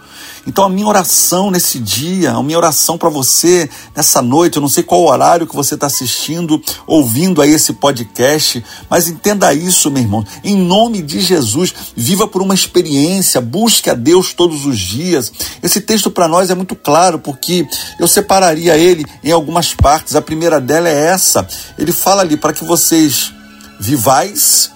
Então 0.48 0.64
a 0.64 0.70
minha 0.70 0.88
oração 0.88 1.50
nesse 1.50 1.80
dia, 1.80 2.32
a 2.32 2.44
minha 2.44 2.58
oração 2.58 2.98
para 2.98 3.10
você 3.10 3.70
nessa 3.96 4.22
noite, 4.22 4.58
eu 4.58 4.62
não 4.62 4.70
sei 4.70 4.84
qual 4.84 5.04
horário 5.04 5.45
que 5.48 5.56
você 5.56 5.76
está 5.76 5.88
assistindo, 5.88 6.62
ouvindo 6.86 7.42
aí 7.42 7.52
esse 7.52 7.74
podcast, 7.74 8.64
mas 8.90 9.08
entenda 9.08 9.54
isso, 9.54 9.92
meu 9.92 10.04
irmão. 10.04 10.26
Em 10.44 10.56
nome 10.56 11.02
de 11.02 11.20
Jesus, 11.20 11.74
viva 11.96 12.28
por 12.28 12.42
uma 12.42 12.54
experiência, 12.54 13.40
busque 13.42 13.90
a 13.90 13.94
Deus 13.94 14.34
todos 14.34 14.66
os 14.66 14.80
dias. 14.80 15.32
Esse 15.62 15.82
texto 15.82 16.10
para 16.10 16.28
nós 16.28 16.50
é 16.50 16.56
muito 16.56 16.76
claro, 16.76 17.20
porque 17.20 17.68
eu 18.00 18.08
separaria 18.08 18.78
ele 18.78 19.06
em 19.24 19.32
algumas 19.32 19.74
partes. 19.74 20.16
A 20.16 20.22
primeira 20.22 20.60
dela 20.60 20.90
é 20.90 21.08
essa. 21.08 21.48
Ele 21.78 21.92
fala 21.92 22.22
ali 22.22 22.38
para 22.38 22.54
que 22.54 22.64
vocês 22.64 23.34
vivais, 23.80 24.72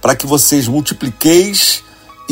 para 0.00 0.16
que 0.16 0.26
vocês 0.26 0.66
multipliqueis 0.66 1.82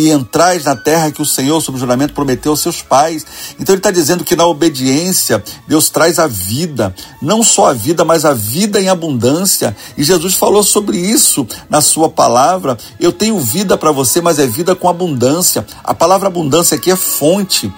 e 0.01 0.11
entrais 0.11 0.65
na 0.65 0.75
terra 0.75 1.11
que 1.11 1.21
o 1.21 1.27
Senhor, 1.27 1.61
sob 1.61 1.79
juramento, 1.79 2.15
prometeu 2.15 2.53
aos 2.53 2.61
seus 2.61 2.81
pais. 2.81 3.27
Então 3.59 3.75
ele 3.75 3.81
está 3.81 3.91
dizendo 3.91 4.25
que 4.25 4.35
na 4.35 4.47
obediência 4.47 5.45
Deus 5.69 5.91
traz 5.91 6.19
a 6.19 6.27
vida, 6.27 6.95
não 7.21 7.43
só 7.43 7.67
a 7.67 7.73
vida, 7.75 8.03
mas 8.03 8.25
a 8.25 8.33
vida 8.33 8.81
em 8.81 8.89
abundância. 8.89 9.77
E 9.99 10.03
Jesus 10.03 10.35
falou 10.35 10.63
sobre 10.63 10.97
isso 10.97 11.47
na 11.69 11.83
sua 11.83 12.09
palavra. 12.09 12.79
Eu 12.99 13.13
tenho 13.13 13.39
vida 13.39 13.77
para 13.77 13.93
você, 13.93 14.23
mas 14.23 14.39
é 14.39 14.47
vida 14.47 14.75
com 14.75 14.89
abundância. 14.89 15.67
A 15.85 15.93
palavra 15.93 16.29
abundância 16.29 16.77
aqui 16.77 16.91
é 16.91 16.97
fonte. 16.97 17.71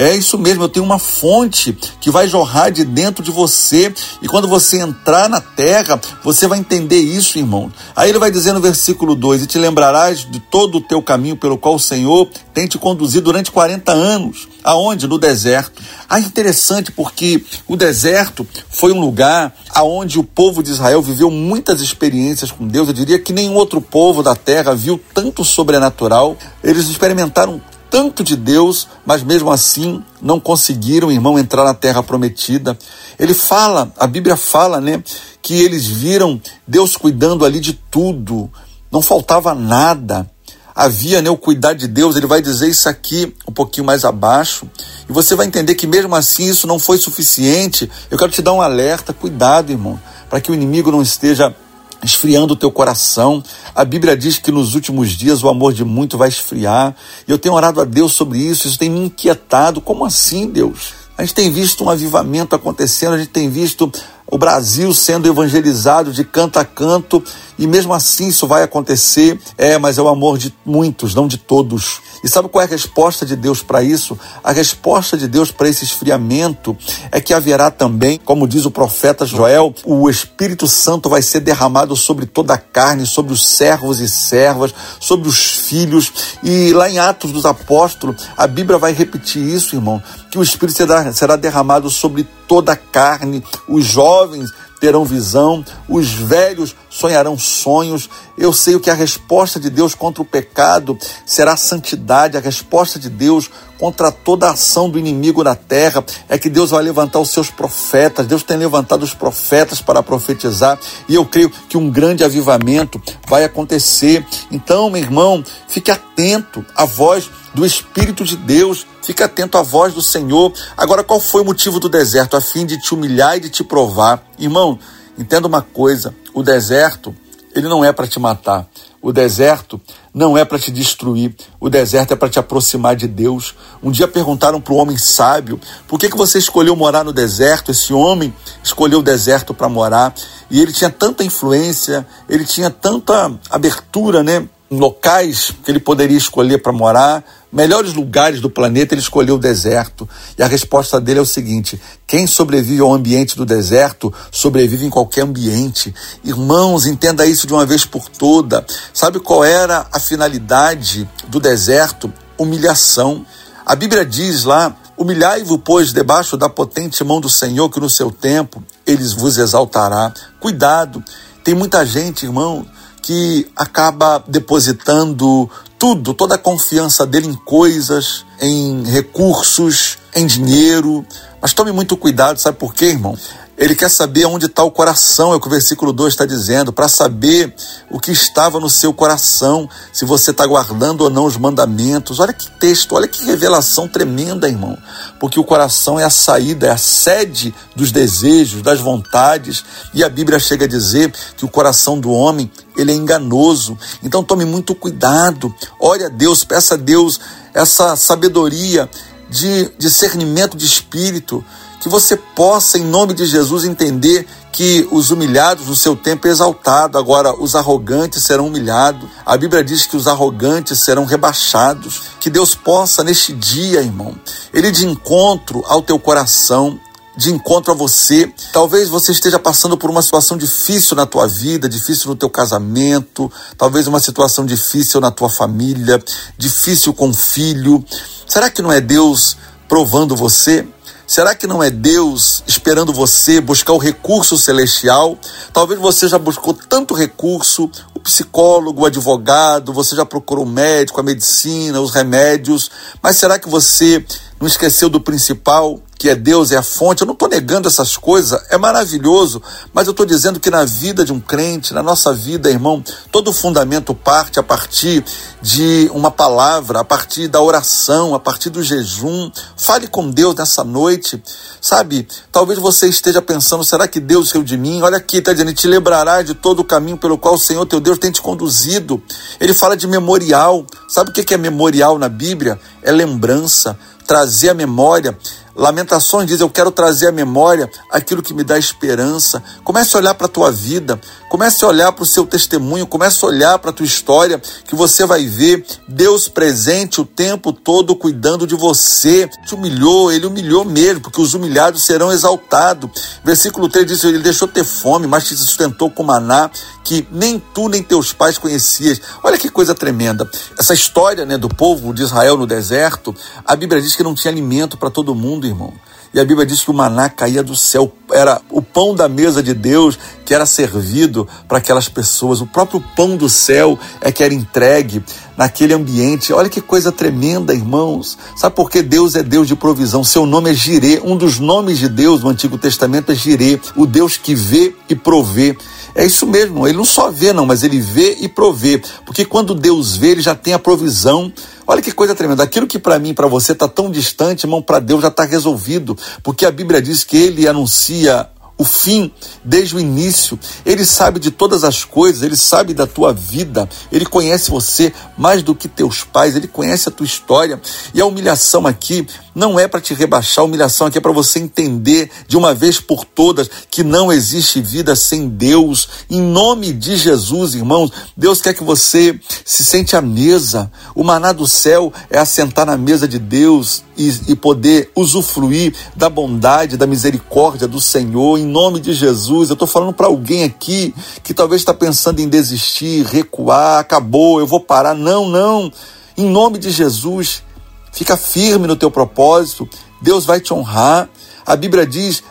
É 0.00 0.16
isso 0.16 0.38
mesmo, 0.38 0.64
eu 0.64 0.68
tenho 0.70 0.86
uma 0.86 0.98
fonte 0.98 1.76
que 2.00 2.10
vai 2.10 2.26
jorrar 2.26 2.70
de 2.70 2.86
dentro 2.86 3.22
de 3.22 3.30
você, 3.30 3.92
e 4.22 4.26
quando 4.26 4.48
você 4.48 4.80
entrar 4.80 5.28
na 5.28 5.42
terra, 5.42 6.00
você 6.24 6.46
vai 6.48 6.58
entender 6.58 6.96
isso, 6.96 7.36
irmão. 7.36 7.70
Aí 7.94 8.08
ele 8.08 8.18
vai 8.18 8.30
dizer 8.30 8.54
no 8.54 8.62
versículo 8.62 9.14
2: 9.14 9.42
E 9.42 9.46
te 9.46 9.58
lembrarás 9.58 10.20
de 10.20 10.40
todo 10.40 10.78
o 10.78 10.80
teu 10.80 11.02
caminho 11.02 11.36
pelo 11.36 11.58
qual 11.58 11.74
o 11.74 11.78
Senhor 11.78 12.30
tem 12.54 12.66
te 12.66 12.78
conduzido 12.78 13.24
durante 13.24 13.50
40 13.50 13.92
anos. 13.92 14.48
Aonde? 14.64 15.06
No 15.06 15.18
deserto. 15.18 15.82
Ah, 16.08 16.18
interessante 16.18 16.90
porque 16.90 17.44
o 17.68 17.76
deserto 17.76 18.46
foi 18.70 18.92
um 18.92 19.00
lugar 19.00 19.54
aonde 19.74 20.18
o 20.18 20.24
povo 20.24 20.62
de 20.62 20.70
Israel 20.70 21.02
viveu 21.02 21.30
muitas 21.30 21.82
experiências 21.82 22.50
com 22.50 22.66
Deus. 22.66 22.88
Eu 22.88 22.94
diria 22.94 23.18
que 23.18 23.34
nenhum 23.34 23.54
outro 23.54 23.82
povo 23.82 24.22
da 24.22 24.34
terra 24.34 24.74
viu 24.74 24.98
tanto 25.12 25.44
sobrenatural. 25.44 26.38
Eles 26.64 26.88
experimentaram 26.88 27.60
tanto 27.90 28.22
de 28.22 28.36
Deus, 28.36 28.86
mas 29.04 29.22
mesmo 29.22 29.50
assim 29.50 30.02
não 30.22 30.38
conseguiram, 30.38 31.10
irmão, 31.10 31.38
entrar 31.38 31.64
na 31.64 31.74
terra 31.74 32.02
prometida. 32.02 32.78
Ele 33.18 33.34
fala, 33.34 33.92
a 33.98 34.06
Bíblia 34.06 34.36
fala, 34.36 34.80
né, 34.80 35.02
que 35.42 35.54
eles 35.54 35.86
viram 35.86 36.40
Deus 36.66 36.96
cuidando 36.96 37.44
ali 37.44 37.58
de 37.58 37.72
tudo, 37.90 38.50
não 38.90 39.02
faltava 39.02 39.54
nada. 39.54 40.30
Havia 40.72 41.20
né, 41.20 41.28
o 41.28 41.36
cuidar 41.36 41.74
de 41.74 41.88
Deus, 41.88 42.14
ele 42.14 42.28
vai 42.28 42.40
dizer 42.40 42.68
isso 42.68 42.88
aqui 42.88 43.34
um 43.46 43.52
pouquinho 43.52 43.84
mais 43.84 44.04
abaixo, 44.04 44.70
e 45.08 45.12
você 45.12 45.34
vai 45.34 45.46
entender 45.46 45.74
que 45.74 45.86
mesmo 45.86 46.14
assim 46.14 46.44
isso 46.48 46.66
não 46.66 46.78
foi 46.78 46.96
suficiente. 46.96 47.90
Eu 48.10 48.16
quero 48.16 48.30
te 48.30 48.40
dar 48.40 48.52
um 48.52 48.62
alerta, 48.62 49.12
cuidado, 49.12 49.72
irmão, 49.72 50.00
para 50.30 50.40
que 50.40 50.50
o 50.50 50.54
inimigo 50.54 50.92
não 50.92 51.02
esteja 51.02 51.54
esfriando 52.02 52.54
o 52.54 52.56
teu 52.56 52.70
coração. 52.70 53.42
A 53.74 53.84
Bíblia 53.84 54.16
diz 54.16 54.38
que 54.38 54.50
nos 54.50 54.74
últimos 54.74 55.10
dias 55.10 55.42
o 55.42 55.48
amor 55.48 55.72
de 55.72 55.84
muito 55.84 56.16
vai 56.16 56.28
esfriar. 56.28 56.94
E 57.26 57.30
eu 57.30 57.38
tenho 57.38 57.54
orado 57.54 57.80
a 57.80 57.84
Deus 57.84 58.12
sobre 58.12 58.38
isso, 58.38 58.66
isso 58.66 58.78
tem 58.78 58.90
me 58.90 59.00
inquietado. 59.00 59.80
Como 59.80 60.04
assim, 60.04 60.48
Deus? 60.48 61.00
A 61.16 61.22
gente 61.22 61.34
tem 61.34 61.50
visto 61.50 61.84
um 61.84 61.90
avivamento 61.90 62.56
acontecendo, 62.56 63.14
a 63.14 63.18
gente 63.18 63.30
tem 63.30 63.50
visto 63.50 63.92
o 64.26 64.38
Brasil 64.38 64.94
sendo 64.94 65.28
evangelizado 65.28 66.12
de 66.12 66.24
canto 66.24 66.58
a 66.58 66.64
canto, 66.64 67.22
e 67.60 67.66
mesmo 67.66 67.92
assim 67.92 68.28
isso 68.28 68.46
vai 68.46 68.62
acontecer. 68.62 69.38
É, 69.56 69.78
mas 69.78 69.98
é 69.98 70.02
o 70.02 70.08
amor 70.08 70.38
de 70.38 70.52
muitos, 70.64 71.14
não 71.14 71.28
de 71.28 71.36
todos. 71.36 72.00
E 72.24 72.28
sabe 72.28 72.48
qual 72.48 72.62
é 72.62 72.64
a 72.64 72.68
resposta 72.68 73.26
de 73.26 73.36
Deus 73.36 73.62
para 73.62 73.82
isso? 73.82 74.18
A 74.42 74.50
resposta 74.50 75.16
de 75.16 75.28
Deus 75.28 75.50
para 75.52 75.68
esse 75.68 75.84
esfriamento 75.84 76.76
é 77.12 77.20
que 77.20 77.34
haverá 77.34 77.70
também, 77.70 78.18
como 78.18 78.48
diz 78.48 78.64
o 78.64 78.70
profeta 78.70 79.26
Joel, 79.26 79.74
o 79.84 80.08
Espírito 80.08 80.66
Santo 80.66 81.08
vai 81.08 81.20
ser 81.20 81.40
derramado 81.40 81.94
sobre 81.94 82.24
toda 82.24 82.54
a 82.54 82.58
carne, 82.58 83.04
sobre 83.06 83.32
os 83.32 83.46
servos 83.46 84.00
e 84.00 84.08
servas, 84.08 84.74
sobre 84.98 85.28
os 85.28 85.38
filhos. 85.38 86.10
E 86.42 86.72
lá 86.72 86.88
em 86.88 86.98
Atos 86.98 87.30
dos 87.30 87.44
Apóstolos, 87.44 88.26
a 88.36 88.46
Bíblia 88.46 88.78
vai 88.78 88.92
repetir 88.92 89.42
isso, 89.42 89.76
irmão, 89.76 90.02
que 90.30 90.38
o 90.38 90.42
Espírito 90.42 90.76
será, 90.76 91.12
será 91.12 91.36
derramado 91.36 91.90
sobre 91.90 92.26
toda 92.48 92.72
a 92.72 92.76
carne, 92.76 93.44
os 93.68 93.84
jovens 93.84 94.50
terão 94.80 95.04
visão, 95.04 95.64
os 95.86 96.10
velhos 96.10 96.74
sonharão 96.88 97.38
sonhos. 97.38 98.08
Eu 98.36 98.52
sei 98.52 98.78
que 98.80 98.90
a 98.90 98.94
resposta 98.94 99.60
de 99.60 99.68
Deus 99.68 99.94
contra 99.94 100.22
o 100.22 100.24
pecado 100.24 100.98
será 101.26 101.52
a 101.52 101.56
santidade, 101.56 102.36
a 102.36 102.40
resposta 102.40 102.98
de 102.98 103.10
Deus 103.10 103.50
contra 103.78 104.10
toda 104.12 104.46
a 104.46 104.52
ação 104.52 104.90
do 104.90 104.98
inimigo 104.98 105.42
na 105.42 105.54
terra 105.54 106.04
é 106.28 106.38
que 106.38 106.50
Deus 106.50 106.70
vai 106.70 106.82
levantar 106.82 107.18
os 107.18 107.30
seus 107.30 107.50
profetas. 107.50 108.26
Deus 108.26 108.42
tem 108.42 108.56
levantado 108.56 109.02
os 109.02 109.14
profetas 109.14 109.80
para 109.80 110.02
profetizar 110.02 110.78
e 111.08 111.14
eu 111.14 111.24
creio 111.24 111.50
que 111.50 111.78
um 111.78 111.90
grande 111.90 112.24
avivamento 112.24 113.00
vai 113.26 113.44
acontecer. 113.44 114.24
Então, 114.50 114.90
meu 114.90 115.02
irmão, 115.02 115.42
fique 115.68 115.90
atento 115.90 116.64
à 116.74 116.84
voz 116.84 117.30
do 117.54 117.66
Espírito 117.66 118.24
de 118.24 118.36
Deus. 118.36 118.86
Fique 119.02 119.22
atento 119.22 119.58
à 119.58 119.62
voz 119.62 119.94
do 119.94 120.02
Senhor. 120.02 120.52
Agora, 120.76 121.04
qual 121.04 121.20
foi 121.20 121.42
o 121.42 121.44
motivo 121.44 121.80
do 121.80 121.88
deserto? 121.88 122.36
A 122.36 122.40
fim 122.40 122.66
de 122.66 122.80
te 122.80 122.94
humilhar 122.94 123.36
e 123.36 123.40
de 123.40 123.50
te 123.50 123.64
provar. 123.64 124.24
Irmão, 124.38 124.78
entenda 125.18 125.48
uma 125.48 125.62
coisa: 125.62 126.14
o 126.34 126.42
deserto, 126.42 127.14
ele 127.54 127.68
não 127.68 127.84
é 127.84 127.92
para 127.92 128.06
te 128.06 128.18
matar. 128.18 128.66
O 129.02 129.12
deserto 129.12 129.80
não 130.12 130.36
é 130.36 130.44
para 130.44 130.58
te 130.58 130.70
destruir. 130.70 131.34
O 131.58 131.70
deserto 131.70 132.12
é 132.12 132.16
para 132.16 132.28
te 132.28 132.38
aproximar 132.38 132.94
de 132.94 133.08
Deus. 133.08 133.54
Um 133.82 133.90
dia 133.90 134.06
perguntaram 134.06 134.60
para 134.60 134.74
o 134.74 134.76
homem 134.76 134.98
sábio: 134.98 135.58
por 135.88 135.98
que, 135.98 136.10
que 136.10 136.16
você 136.16 136.38
escolheu 136.38 136.76
morar 136.76 137.02
no 137.02 137.12
deserto? 137.12 137.70
Esse 137.70 137.94
homem 137.94 138.32
escolheu 138.62 138.98
o 138.98 139.02
deserto 139.02 139.54
para 139.54 139.68
morar. 139.68 140.14
E 140.50 140.60
ele 140.60 140.72
tinha 140.72 140.90
tanta 140.90 141.24
influência, 141.24 142.06
ele 142.28 142.44
tinha 142.44 142.70
tanta 142.70 143.32
abertura, 143.50 144.22
né? 144.22 144.46
Locais 144.70 145.52
que 145.64 145.70
ele 145.70 145.80
poderia 145.80 146.16
escolher 146.16 146.58
para 146.58 146.72
morar, 146.72 147.24
melhores 147.52 147.92
lugares 147.92 148.40
do 148.40 148.48
planeta, 148.48 148.94
ele 148.94 149.00
escolheu 149.00 149.34
o 149.34 149.38
deserto. 149.38 150.08
E 150.38 150.42
a 150.42 150.46
resposta 150.46 151.00
dele 151.00 151.18
é 151.18 151.22
o 151.22 151.26
seguinte: 151.26 151.80
quem 152.06 152.26
sobrevive 152.26 152.80
ao 152.80 152.94
ambiente 152.94 153.36
do 153.36 153.44
deserto, 153.44 154.12
sobrevive 154.30 154.86
em 154.86 154.90
qualquer 154.90 155.22
ambiente. 155.22 155.92
Irmãos, 156.22 156.86
entenda 156.86 157.26
isso 157.26 157.46
de 157.46 157.52
uma 157.52 157.66
vez 157.66 157.84
por 157.84 158.08
toda. 158.08 158.64
Sabe 158.94 159.18
qual 159.18 159.44
era 159.44 159.86
a 159.90 159.98
finalidade 159.98 161.08
do 161.26 161.40
deserto? 161.40 162.12
Humilhação. 162.38 163.26
A 163.66 163.74
Bíblia 163.74 164.04
diz 164.04 164.44
lá: 164.44 164.74
Humilhai-vos, 164.96 165.60
pois, 165.64 165.92
debaixo 165.92 166.36
da 166.36 166.48
potente 166.48 167.02
mão 167.02 167.20
do 167.20 167.28
Senhor, 167.28 167.68
que 167.70 167.80
no 167.80 167.90
seu 167.90 168.10
tempo 168.10 168.62
ele 168.86 169.02
vos 169.14 169.36
exaltará. 169.36 170.12
Cuidado, 170.38 171.02
tem 171.42 171.54
muita 171.54 171.84
gente, 171.84 172.26
irmão, 172.26 172.66
que 173.02 173.46
acaba 173.56 174.22
depositando 174.26 175.50
tudo, 175.78 176.12
toda 176.12 176.34
a 176.34 176.38
confiança 176.38 177.06
dele 177.06 177.28
em 177.28 177.34
coisas, 177.34 178.24
em 178.40 178.84
recursos, 178.84 179.98
em 180.14 180.26
dinheiro. 180.26 181.04
Mas 181.40 181.54
tome 181.54 181.72
muito 181.72 181.96
cuidado, 181.96 182.38
sabe 182.38 182.58
por 182.58 182.74
quê, 182.74 182.86
irmão? 182.86 183.16
Ele 183.60 183.74
quer 183.74 183.90
saber 183.90 184.24
onde 184.24 184.46
está 184.46 184.62
o 184.62 184.70
coração, 184.70 185.32
é 185.32 185.36
o 185.36 185.40
que 185.40 185.46
o 185.46 185.50
versículo 185.50 185.92
2 185.92 186.14
está 186.14 186.24
dizendo, 186.24 186.72
para 186.72 186.88
saber 186.88 187.54
o 187.90 188.00
que 188.00 188.10
estava 188.10 188.58
no 188.58 188.70
seu 188.70 188.90
coração, 188.90 189.68
se 189.92 190.06
você 190.06 190.30
está 190.30 190.46
guardando 190.46 191.02
ou 191.02 191.10
não 191.10 191.26
os 191.26 191.36
mandamentos. 191.36 192.20
Olha 192.20 192.32
que 192.32 192.50
texto, 192.52 192.94
olha 192.94 193.06
que 193.06 193.22
revelação 193.22 193.86
tremenda, 193.86 194.48
irmão. 194.48 194.78
Porque 195.20 195.38
o 195.38 195.44
coração 195.44 196.00
é 196.00 196.04
a 196.04 196.10
saída, 196.10 196.66
é 196.66 196.70
a 196.70 196.78
sede 196.78 197.54
dos 197.76 197.92
desejos, 197.92 198.62
das 198.62 198.80
vontades. 198.80 199.62
E 199.92 200.02
a 200.02 200.08
Bíblia 200.08 200.38
chega 200.38 200.64
a 200.64 200.68
dizer 200.68 201.12
que 201.36 201.44
o 201.44 201.48
coração 201.48 202.00
do 202.00 202.10
homem, 202.10 202.50
ele 202.76 202.90
é 202.90 202.94
enganoso. 202.94 203.78
Então 204.02 204.24
tome 204.24 204.46
muito 204.46 204.74
cuidado. 204.74 205.54
Ore 205.78 206.04
a 206.04 206.08
Deus, 206.08 206.42
peça 206.42 206.74
a 206.74 206.78
Deus 206.78 207.20
essa 207.52 207.94
sabedoria 207.96 208.88
de 209.28 209.70
discernimento 209.78 210.56
de 210.56 210.64
espírito, 210.64 211.44
que 211.80 211.88
você 211.88 212.16
possa, 212.16 212.78
em 212.78 212.84
nome 212.84 213.14
de 213.14 213.24
Jesus, 213.24 213.64
entender 213.64 214.26
que 214.52 214.86
os 214.90 215.10
humilhados 215.10 215.66
no 215.66 215.74
seu 215.74 215.96
tempo 215.96 216.28
é 216.28 216.30
exaltado, 216.30 216.98
agora 216.98 217.34
os 217.34 217.54
arrogantes 217.54 218.22
serão 218.22 218.48
humilhados. 218.48 219.08
A 219.24 219.36
Bíblia 219.36 219.64
diz 219.64 219.86
que 219.86 219.96
os 219.96 220.06
arrogantes 220.06 220.78
serão 220.80 221.04
rebaixados. 221.04 222.02
Que 222.20 222.28
Deus 222.28 222.54
possa, 222.54 223.02
neste 223.02 223.32
dia, 223.32 223.80
irmão, 223.80 224.14
ele 224.52 224.70
de 224.70 224.86
encontro 224.86 225.64
ao 225.66 225.80
teu 225.80 225.98
coração, 225.98 226.78
de 227.16 227.32
encontro 227.32 227.72
a 227.72 227.74
você. 227.74 228.32
Talvez 228.52 228.88
você 228.88 229.12
esteja 229.12 229.38
passando 229.38 229.76
por 229.76 229.88
uma 229.88 230.02
situação 230.02 230.36
difícil 230.36 230.94
na 230.96 231.06
tua 231.06 231.26
vida, 231.26 231.68
difícil 231.68 232.08
no 232.08 232.16
teu 232.16 232.28
casamento, 232.28 233.30
talvez 233.56 233.86
uma 233.86 234.00
situação 234.00 234.44
difícil 234.44 235.00
na 235.00 235.10
tua 235.10 235.28
família, 235.28 236.02
difícil 236.36 236.92
com 236.92 237.08
o 237.08 237.14
filho. 237.14 237.82
Será 238.26 238.50
que 238.50 238.62
não 238.62 238.70
é 238.70 238.80
Deus 238.80 239.36
provando 239.68 240.14
você? 240.16 240.66
Será 241.10 241.34
que 241.34 241.44
não 241.44 241.60
é 241.60 241.70
Deus 241.70 242.40
esperando 242.46 242.92
você 242.92 243.40
buscar 243.40 243.72
o 243.72 243.78
recurso 243.78 244.38
celestial? 244.38 245.18
Talvez 245.52 245.80
você 245.80 246.06
já 246.06 246.16
buscou 246.16 246.54
tanto 246.54 246.94
recurso, 246.94 247.68
o 247.92 247.98
psicólogo, 247.98 248.82
o 248.82 248.86
advogado, 248.86 249.72
você 249.72 249.96
já 249.96 250.06
procurou 250.06 250.44
o 250.44 250.48
médico, 250.48 251.00
a 251.00 251.02
medicina, 251.02 251.80
os 251.80 251.90
remédios, 251.90 252.70
mas 253.02 253.16
será 253.16 253.40
que 253.40 253.48
você 253.48 254.06
não 254.38 254.46
esqueceu 254.46 254.88
do 254.88 255.00
principal? 255.00 255.80
Que 256.00 256.08
é 256.08 256.14
Deus, 256.14 256.50
é 256.50 256.56
a 256.56 256.62
fonte. 256.62 257.02
Eu 257.02 257.06
não 257.06 257.12
estou 257.12 257.28
negando 257.28 257.68
essas 257.68 257.94
coisas, 257.94 258.42
é 258.48 258.56
maravilhoso, 258.56 259.42
mas 259.70 259.86
eu 259.86 259.90
estou 259.90 260.06
dizendo 260.06 260.40
que 260.40 260.48
na 260.48 260.64
vida 260.64 261.04
de 261.04 261.12
um 261.12 261.20
crente, 261.20 261.74
na 261.74 261.82
nossa 261.82 262.10
vida, 262.14 262.50
irmão, 262.50 262.82
todo 263.12 263.34
fundamento 263.34 263.94
parte 263.94 264.40
a 264.40 264.42
partir 264.42 265.04
de 265.42 265.90
uma 265.92 266.10
palavra, 266.10 266.80
a 266.80 266.84
partir 266.84 267.28
da 267.28 267.42
oração, 267.42 268.14
a 268.14 268.18
partir 268.18 268.48
do 268.48 268.62
jejum. 268.62 269.30
Fale 269.58 269.88
com 269.88 270.10
Deus 270.10 270.34
nessa 270.34 270.64
noite, 270.64 271.22
sabe? 271.60 272.08
Talvez 272.32 272.58
você 272.58 272.88
esteja 272.88 273.20
pensando: 273.20 273.62
será 273.62 273.86
que 273.86 274.00
Deus 274.00 274.32
riu 274.32 274.42
de 274.42 274.56
mim? 274.56 274.80
Olha 274.80 274.96
aqui, 274.96 275.18
está 275.18 275.34
dizendo: 275.34 275.52
te 275.52 275.66
lembrará 275.66 276.22
de 276.22 276.32
todo 276.32 276.60
o 276.60 276.64
caminho 276.64 276.96
pelo 276.96 277.18
qual 277.18 277.34
o 277.34 277.38
Senhor 277.38 277.66
teu 277.66 277.78
Deus 277.78 277.98
tem 277.98 278.10
te 278.10 278.22
conduzido. 278.22 279.02
Ele 279.38 279.52
fala 279.52 279.76
de 279.76 279.86
memorial. 279.86 280.64
Sabe 280.88 281.10
o 281.10 281.12
que 281.12 281.34
é 281.34 281.36
memorial 281.36 281.98
na 281.98 282.08
Bíblia? 282.08 282.58
É 282.82 282.90
lembrança, 282.90 283.78
trazer 284.06 284.48
a 284.48 284.54
memória. 284.54 285.14
Lamentações 285.60 286.26
diz: 286.26 286.40
Eu 286.40 286.48
quero 286.48 286.70
trazer 286.70 287.08
à 287.08 287.12
memória 287.12 287.70
aquilo 287.90 288.22
que 288.22 288.32
me 288.32 288.42
dá 288.42 288.58
esperança. 288.58 289.42
Comece 289.62 289.94
a 289.94 290.00
olhar 290.00 290.14
para 290.14 290.24
a 290.24 290.30
tua 290.30 290.50
vida, 290.50 290.98
comece 291.28 291.62
a 291.62 291.68
olhar 291.68 291.92
para 291.92 292.02
o 292.02 292.06
seu 292.06 292.24
testemunho, 292.24 292.86
comece 292.86 293.22
a 293.22 293.28
olhar 293.28 293.58
para 293.58 293.68
a 293.68 293.72
tua 293.72 293.84
história, 293.84 294.40
que 294.64 294.74
você 294.74 295.04
vai 295.04 295.26
ver 295.26 295.66
Deus 295.86 296.28
presente 296.28 297.02
o 297.02 297.04
tempo 297.04 297.52
todo 297.52 297.94
cuidando 297.94 298.46
de 298.46 298.54
você. 298.54 299.28
Te 299.44 299.54
humilhou, 299.54 300.10
ele 300.10 300.24
humilhou 300.24 300.64
mesmo, 300.64 301.02
porque 301.02 301.20
os 301.20 301.34
humilhados 301.34 301.82
serão 301.82 302.10
exaltados. 302.10 302.90
Versículo 303.22 303.68
3 303.68 303.86
diz: 303.86 304.02
Ele 304.02 304.20
deixou 304.20 304.48
ter 304.48 304.64
fome, 304.64 305.06
mas 305.06 305.28
te 305.28 305.36
sustentou 305.36 305.90
com 305.90 306.02
maná, 306.02 306.50
que 306.82 307.06
nem 307.12 307.38
tu 307.38 307.68
nem 307.68 307.82
teus 307.82 308.14
pais 308.14 308.38
conhecias. 308.38 308.98
Olha 309.22 309.36
que 309.36 309.50
coisa 309.50 309.74
tremenda. 309.74 310.26
Essa 310.58 310.72
história 310.72 311.26
né, 311.26 311.36
do 311.36 311.50
povo 311.50 311.92
de 311.92 312.02
Israel 312.02 312.38
no 312.38 312.46
deserto, 312.46 313.14
a 313.44 313.54
Bíblia 313.54 313.82
diz 313.82 313.94
que 313.94 314.02
não 314.02 314.14
tinha 314.14 314.32
alimento 314.32 314.78
para 314.78 314.90
todo 314.90 315.14
mundo, 315.14 315.49
irmão. 315.50 315.72
E 316.12 316.18
a 316.18 316.24
Bíblia 316.24 316.44
diz 316.44 316.64
que 316.64 316.70
o 316.70 316.74
maná 316.74 317.08
caía 317.08 317.40
do 317.40 317.54
céu, 317.54 317.92
era 318.12 318.42
o 318.50 318.60
pão 318.60 318.96
da 318.96 319.08
mesa 319.08 319.40
de 319.40 319.54
Deus 319.54 319.96
que 320.24 320.34
era 320.34 320.44
servido 320.44 321.26
para 321.46 321.58
aquelas 321.58 321.88
pessoas. 321.88 322.40
O 322.40 322.46
próprio 322.46 322.82
pão 322.96 323.16
do 323.16 323.28
céu 323.28 323.78
é 324.00 324.10
que 324.10 324.24
era 324.24 324.34
entregue 324.34 325.04
naquele 325.36 325.72
ambiente. 325.72 326.32
Olha 326.32 326.48
que 326.48 326.60
coisa 326.60 326.90
tremenda, 326.90 327.54
irmãos. 327.54 328.18
Sabe 328.36 328.56
por 328.56 328.68
que 328.68 328.82
Deus 328.82 329.14
é 329.14 329.22
Deus 329.22 329.46
de 329.46 329.54
provisão? 329.54 330.02
Seu 330.02 330.26
nome 330.26 330.50
é 330.50 330.54
Jirê. 330.54 331.00
Um 331.04 331.16
dos 331.16 331.38
nomes 331.38 331.78
de 331.78 331.88
Deus 331.88 332.24
no 332.24 332.30
Antigo 332.30 332.58
Testamento 332.58 333.12
é 333.12 333.14
Jirê, 333.14 333.60
o 333.76 333.86
Deus 333.86 334.16
que 334.16 334.34
vê 334.34 334.74
e 334.88 334.96
provê. 334.96 335.56
É 335.94 336.04
isso 336.04 336.26
mesmo, 336.26 336.66
ele 336.66 336.76
não 336.76 336.84
só 336.84 337.10
vê, 337.10 337.32
não, 337.32 337.44
mas 337.44 337.62
ele 337.62 337.80
vê 337.80 338.16
e 338.20 338.28
provê. 338.28 338.80
Porque 339.04 339.24
quando 339.24 339.54
Deus 339.54 339.96
vê, 339.96 340.10
ele 340.10 340.20
já 340.20 340.34
tem 340.34 340.54
a 340.54 340.58
provisão. 340.58 341.32
Olha 341.70 341.80
que 341.80 341.92
coisa 341.92 342.16
tremenda. 342.16 342.42
Aquilo 342.42 342.66
que 342.66 342.80
para 342.80 342.98
mim, 342.98 343.14
para 343.14 343.28
você 343.28 343.52
está 343.52 343.68
tão 343.68 343.92
distante, 343.92 344.42
irmão, 344.42 344.60
para 344.60 344.80
Deus 344.80 345.02
já 345.02 345.06
está 345.06 345.22
resolvido. 345.22 345.96
Porque 346.20 346.44
a 346.44 346.50
Bíblia 346.50 346.82
diz 346.82 347.04
que 347.04 347.16
ele 347.16 347.46
anuncia 347.46 348.28
o 348.58 348.64
fim 348.64 349.12
desde 349.44 349.76
o 349.76 349.80
início. 349.80 350.36
Ele 350.66 350.84
sabe 350.84 351.20
de 351.20 351.30
todas 351.30 351.62
as 351.62 351.84
coisas, 351.84 352.24
ele 352.24 352.36
sabe 352.36 352.74
da 352.74 352.88
tua 352.88 353.12
vida, 353.12 353.68
ele 353.92 354.04
conhece 354.04 354.50
você 354.50 354.92
mais 355.16 355.44
do 355.44 355.54
que 355.54 355.68
teus 355.68 356.02
pais, 356.02 356.34
ele 356.34 356.48
conhece 356.48 356.88
a 356.88 356.92
tua 356.92 357.06
história. 357.06 357.60
E 357.94 358.00
a 358.00 358.04
humilhação 358.04 358.66
aqui 358.66 359.06
não 359.34 359.58
é 359.58 359.68
para 359.68 359.80
te 359.80 359.94
rebaixar, 359.94 360.44
humilhação 360.44 360.86
aqui 360.86 360.98
é 360.98 361.00
para 361.00 361.12
você 361.12 361.38
entender 361.38 362.10
de 362.26 362.36
uma 362.36 362.54
vez 362.54 362.80
por 362.80 363.04
todas 363.04 363.50
que 363.70 363.82
não 363.82 364.12
existe 364.12 364.60
vida 364.60 364.96
sem 364.96 365.28
Deus. 365.28 365.88
Em 366.10 366.20
nome 366.20 366.72
de 366.72 366.96
Jesus, 366.96 367.54
irmãos, 367.54 367.90
Deus 368.16 368.40
quer 368.40 368.54
que 368.54 368.64
você 368.64 369.18
se 369.44 369.64
sente 369.64 369.96
à 369.96 370.00
mesa. 370.00 370.70
O 370.94 371.04
maná 371.04 371.32
do 371.32 371.46
céu 371.46 371.92
é 372.10 372.18
assentar 372.18 372.66
na 372.66 372.76
mesa 372.76 373.06
de 373.06 373.18
Deus 373.18 373.82
e, 373.96 374.32
e 374.32 374.36
poder 374.36 374.90
usufruir 374.96 375.74
da 375.94 376.08
bondade, 376.08 376.76
da 376.76 376.86
misericórdia 376.86 377.68
do 377.68 377.80
Senhor. 377.80 378.38
Em 378.38 378.46
nome 378.46 378.80
de 378.80 378.92
Jesus, 378.92 379.50
eu 379.50 379.54
estou 379.54 379.68
falando 379.68 379.92
para 379.92 380.06
alguém 380.06 380.44
aqui 380.44 380.94
que 381.22 381.34
talvez 381.34 381.60
está 381.60 381.74
pensando 381.74 382.20
em 382.20 382.28
desistir, 382.28 383.04
recuar, 383.04 383.80
acabou, 383.80 384.40
eu 384.40 384.46
vou 384.46 384.60
parar. 384.60 384.94
Não, 384.94 385.28
não. 385.28 385.70
Em 386.16 386.28
nome 386.28 386.58
de 386.58 386.70
Jesus, 386.70 387.42
fica 387.92 388.16
firme 388.16 388.66
no 388.66 388.76
teu 388.76 388.90
propósito. 388.90 389.68
Deus 390.00 390.24
vai 390.24 390.40
te 390.40 390.52
honrar. 390.54 391.08
A 391.46 391.56
Bíblia 391.56 391.86
diz, 391.86 392.22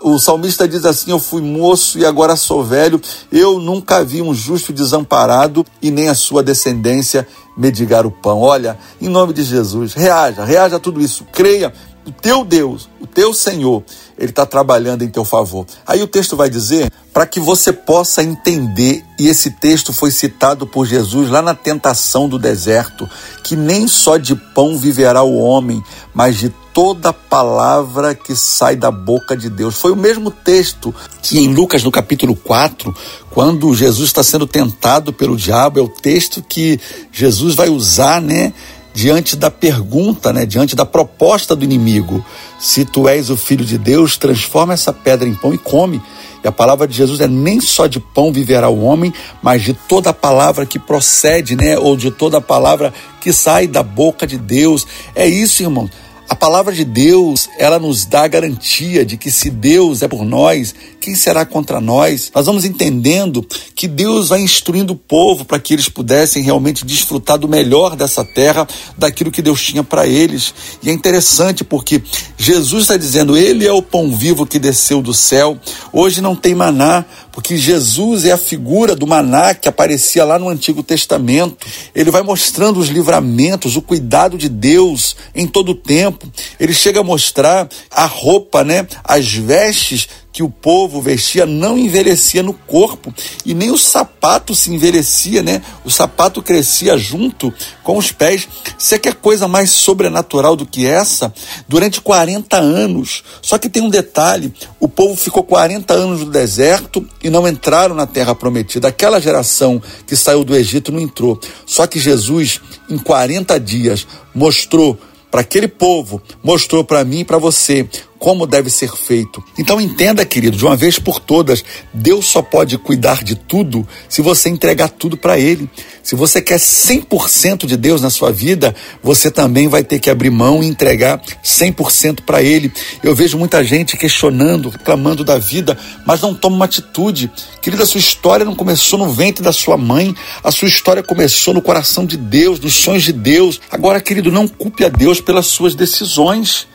o 0.00 0.18
salmista 0.18 0.66
diz 0.66 0.84
assim: 0.84 1.10
Eu 1.10 1.18
fui 1.18 1.42
moço 1.42 1.98
e 1.98 2.06
agora 2.06 2.36
sou 2.36 2.64
velho. 2.64 3.00
Eu 3.30 3.58
nunca 3.58 4.04
vi 4.04 4.22
um 4.22 4.34
justo 4.34 4.72
desamparado 4.72 5.64
e 5.80 5.90
nem 5.90 6.08
a 6.08 6.14
sua 6.14 6.42
descendência 6.42 7.26
medigar 7.56 8.06
o 8.06 8.10
pão. 8.10 8.40
Olha, 8.40 8.78
em 9.00 9.08
nome 9.08 9.32
de 9.32 9.42
Jesus, 9.42 9.92
reaja, 9.92 10.44
reaja 10.44 10.76
a 10.76 10.80
tudo 10.80 11.00
isso. 11.00 11.26
Creia, 11.32 11.72
o 12.04 12.10
teu 12.10 12.44
Deus, 12.44 12.88
o 13.00 13.06
teu 13.06 13.32
Senhor, 13.32 13.82
ele 14.18 14.30
está 14.30 14.44
trabalhando 14.44 15.02
em 15.02 15.08
teu 15.08 15.24
favor. 15.24 15.66
Aí 15.86 16.02
o 16.02 16.06
texto 16.06 16.36
vai 16.36 16.50
dizer 16.50 16.90
para 17.12 17.26
que 17.26 17.38
você 17.38 17.72
possa 17.72 18.22
entender, 18.22 19.04
e 19.18 19.28
esse 19.28 19.50
texto 19.50 19.92
foi 19.92 20.10
citado 20.10 20.66
por 20.66 20.86
Jesus 20.86 21.28
lá 21.28 21.42
na 21.42 21.54
tentação 21.54 22.28
do 22.28 22.38
deserto, 22.38 23.08
que 23.44 23.54
nem 23.54 23.86
só 23.86 24.16
de 24.16 24.34
pão 24.34 24.78
viverá 24.78 25.22
o 25.22 25.36
homem, 25.36 25.82
mas 26.14 26.38
de 26.38 26.48
toda 26.72 27.12
palavra 27.12 28.14
que 28.14 28.34
sai 28.34 28.76
da 28.76 28.90
boca 28.90 29.36
de 29.36 29.50
Deus. 29.50 29.74
Foi 29.74 29.92
o 29.92 29.96
mesmo 29.96 30.30
texto 30.30 30.94
que 31.22 31.38
em 31.38 31.52
Lucas, 31.52 31.84
no 31.84 31.90
capítulo 31.90 32.34
4, 32.34 32.94
quando 33.30 33.74
Jesus 33.74 34.08
está 34.08 34.22
sendo 34.22 34.46
tentado 34.46 35.12
pelo 35.12 35.36
diabo, 35.36 35.78
é 35.78 35.82
o 35.82 35.88
texto 35.88 36.42
que 36.42 36.80
Jesus 37.12 37.54
vai 37.54 37.68
usar, 37.68 38.22
né? 38.22 38.54
Diante 38.94 39.36
da 39.36 39.50
pergunta, 39.50 40.32
né, 40.32 40.44
diante 40.44 40.76
da 40.76 40.84
proposta 40.84 41.56
do 41.56 41.64
inimigo. 41.64 42.24
Se 42.58 42.84
tu 42.84 43.08
és 43.08 43.30
o 43.30 43.36
filho 43.36 43.64
de 43.64 43.78
Deus, 43.78 44.16
transforma 44.16 44.74
essa 44.74 44.92
pedra 44.92 45.28
em 45.28 45.34
pão 45.34 45.54
e 45.54 45.58
come. 45.58 46.02
E 46.44 46.48
a 46.48 46.52
palavra 46.52 46.86
de 46.86 46.96
Jesus 46.96 47.20
é 47.20 47.28
nem 47.28 47.60
só 47.60 47.86
de 47.86 48.00
pão 48.00 48.32
viverá 48.32 48.68
o 48.68 48.82
homem, 48.82 49.12
mas 49.40 49.62
de 49.62 49.72
toda 49.72 50.10
a 50.10 50.14
palavra 50.14 50.66
que 50.66 50.78
procede, 50.78 51.56
né, 51.56 51.78
ou 51.78 51.96
de 51.96 52.10
toda 52.10 52.38
a 52.38 52.40
palavra 52.40 52.92
que 53.20 53.32
sai 53.32 53.66
da 53.66 53.82
boca 53.82 54.26
de 54.26 54.36
Deus. 54.36 54.86
É 55.14 55.26
isso, 55.26 55.62
irmão. 55.62 55.88
A 56.28 56.34
palavra 56.34 56.72
de 56.72 56.84
Deus, 56.84 57.48
ela 57.58 57.78
nos 57.78 58.06
dá 58.06 58.24
a 58.24 58.28
garantia 58.28 59.04
de 59.04 59.18
que 59.18 59.30
se 59.30 59.50
Deus 59.50 60.02
é 60.02 60.08
por 60.08 60.24
nós, 60.24 60.74
quem 61.02 61.16
será 61.16 61.44
contra 61.44 61.80
nós? 61.80 62.30
Nós 62.32 62.46
vamos 62.46 62.64
entendendo 62.64 63.44
que 63.74 63.88
Deus 63.88 64.28
vai 64.28 64.40
instruindo 64.40 64.92
o 64.92 64.96
povo 64.96 65.44
para 65.44 65.58
que 65.58 65.74
eles 65.74 65.88
pudessem 65.88 66.44
realmente 66.44 66.86
desfrutar 66.86 67.36
do 67.36 67.48
melhor 67.48 67.96
dessa 67.96 68.24
terra, 68.24 68.68
daquilo 68.96 69.32
que 69.32 69.42
Deus 69.42 69.60
tinha 69.60 69.82
para 69.82 70.06
eles. 70.06 70.54
E 70.80 70.88
é 70.88 70.92
interessante 70.92 71.64
porque 71.64 72.00
Jesus 72.38 72.82
está 72.82 72.96
dizendo: 72.96 73.36
Ele 73.36 73.66
é 73.66 73.72
o 73.72 73.82
pão 73.82 74.14
vivo 74.14 74.46
que 74.46 74.60
desceu 74.60 75.02
do 75.02 75.12
céu. 75.12 75.58
Hoje 75.92 76.20
não 76.20 76.36
tem 76.36 76.54
maná, 76.54 77.04
porque 77.32 77.56
Jesus 77.56 78.24
é 78.24 78.30
a 78.30 78.38
figura 78.38 78.94
do 78.94 79.06
maná 79.06 79.54
que 79.54 79.68
aparecia 79.68 80.24
lá 80.24 80.38
no 80.38 80.48
Antigo 80.48 80.84
Testamento. 80.84 81.56
Ele 81.92 82.12
vai 82.12 82.22
mostrando 82.22 82.78
os 82.78 82.88
livramentos, 82.88 83.74
o 83.74 83.82
cuidado 83.82 84.38
de 84.38 84.48
Deus 84.48 85.16
em 85.34 85.48
todo 85.48 85.72
o 85.72 85.74
tempo. 85.74 86.30
Ele 86.60 86.72
chega 86.72 87.00
a 87.00 87.04
mostrar 87.04 87.68
a 87.90 88.06
roupa, 88.06 88.62
né, 88.62 88.86
as 89.02 89.34
vestes 89.34 90.08
que 90.32 90.42
o 90.42 90.48
povo 90.48 91.00
vestia 91.02 91.44
não 91.44 91.76
envelhecia 91.76 92.42
no 92.42 92.54
corpo 92.54 93.14
e 93.44 93.52
nem 93.52 93.70
o 93.70 93.76
sapato 93.76 94.54
se 94.54 94.72
envelhecia, 94.72 95.42
né? 95.42 95.62
O 95.84 95.90
sapato 95.90 96.42
crescia 96.42 96.96
junto 96.96 97.52
com 97.82 97.98
os 97.98 98.10
pés. 98.10 98.48
Você 98.78 98.98
quer 98.98 99.14
coisa 99.14 99.46
mais 99.46 99.70
sobrenatural 99.70 100.56
do 100.56 100.64
que 100.64 100.86
essa? 100.86 101.32
Durante 101.68 102.00
40 102.00 102.56
anos. 102.56 103.22
Só 103.42 103.58
que 103.58 103.68
tem 103.68 103.82
um 103.82 103.90
detalhe: 103.90 104.52
o 104.80 104.88
povo 104.88 105.14
ficou 105.14 105.42
40 105.42 105.92
anos 105.92 106.20
no 106.20 106.30
deserto 106.30 107.06
e 107.22 107.28
não 107.28 107.46
entraram 107.46 107.94
na 107.94 108.06
terra 108.06 108.34
prometida. 108.34 108.88
Aquela 108.88 109.20
geração 109.20 109.82
que 110.06 110.16
saiu 110.16 110.44
do 110.44 110.56
Egito 110.56 110.90
não 110.90 111.00
entrou. 111.00 111.38
Só 111.66 111.86
que 111.86 112.00
Jesus, 112.00 112.60
em 112.88 112.96
40 112.96 113.60
dias, 113.60 114.06
mostrou 114.34 114.98
para 115.30 115.40
aquele 115.40 115.66
povo, 115.66 116.20
mostrou 116.44 116.84
para 116.84 117.02
mim 117.04 117.20
e 117.20 117.24
para 117.24 117.38
você 117.38 117.88
como 118.22 118.46
deve 118.46 118.70
ser 118.70 118.92
feito. 118.92 119.42
Então 119.58 119.80
entenda, 119.80 120.24
querido, 120.24 120.56
de 120.56 120.64
uma 120.64 120.76
vez 120.76 120.96
por 120.96 121.18
todas, 121.18 121.64
Deus 121.92 122.26
só 122.26 122.40
pode 122.40 122.78
cuidar 122.78 123.24
de 123.24 123.34
tudo 123.34 123.84
se 124.08 124.22
você 124.22 124.48
entregar 124.48 124.90
tudo 124.90 125.16
para 125.16 125.40
Ele. 125.40 125.68
Se 126.04 126.14
você 126.14 126.40
quer 126.40 126.60
100% 126.60 127.66
de 127.66 127.76
Deus 127.76 128.00
na 128.00 128.10
sua 128.10 128.30
vida, 128.30 128.76
você 129.02 129.28
também 129.28 129.66
vai 129.66 129.82
ter 129.82 129.98
que 129.98 130.08
abrir 130.08 130.30
mão 130.30 130.62
e 130.62 130.68
entregar 130.68 131.20
100% 131.44 132.20
para 132.24 132.40
Ele. 132.40 132.72
Eu 133.02 133.12
vejo 133.12 133.36
muita 133.36 133.64
gente 133.64 133.96
questionando, 133.96 134.68
reclamando 134.68 135.24
da 135.24 135.36
vida, 135.36 135.76
mas 136.06 136.20
não 136.20 136.32
toma 136.32 136.54
uma 136.54 136.66
atitude. 136.66 137.28
Querida, 137.60 137.82
a 137.82 137.86
sua 137.86 137.98
história 137.98 138.46
não 138.46 138.54
começou 138.54 139.00
no 139.00 139.10
ventre 139.10 139.42
da 139.42 139.52
sua 139.52 139.76
mãe, 139.76 140.14
a 140.44 140.52
sua 140.52 140.68
história 140.68 141.02
começou 141.02 141.52
no 141.52 141.60
coração 141.60 142.06
de 142.06 142.16
Deus, 142.16 142.60
nos 142.60 142.74
sonhos 142.74 143.02
de 143.02 143.12
Deus. 143.12 143.60
Agora, 143.68 144.00
querido, 144.00 144.30
não 144.30 144.46
culpe 144.46 144.84
a 144.84 144.88
Deus 144.88 145.20
pelas 145.20 145.46
suas 145.46 145.74
decisões. 145.74 146.70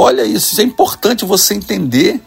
Olha 0.00 0.22
isso, 0.24 0.60
é 0.60 0.62
importante 0.62 1.24
você 1.24 1.54
entender. 1.54 2.20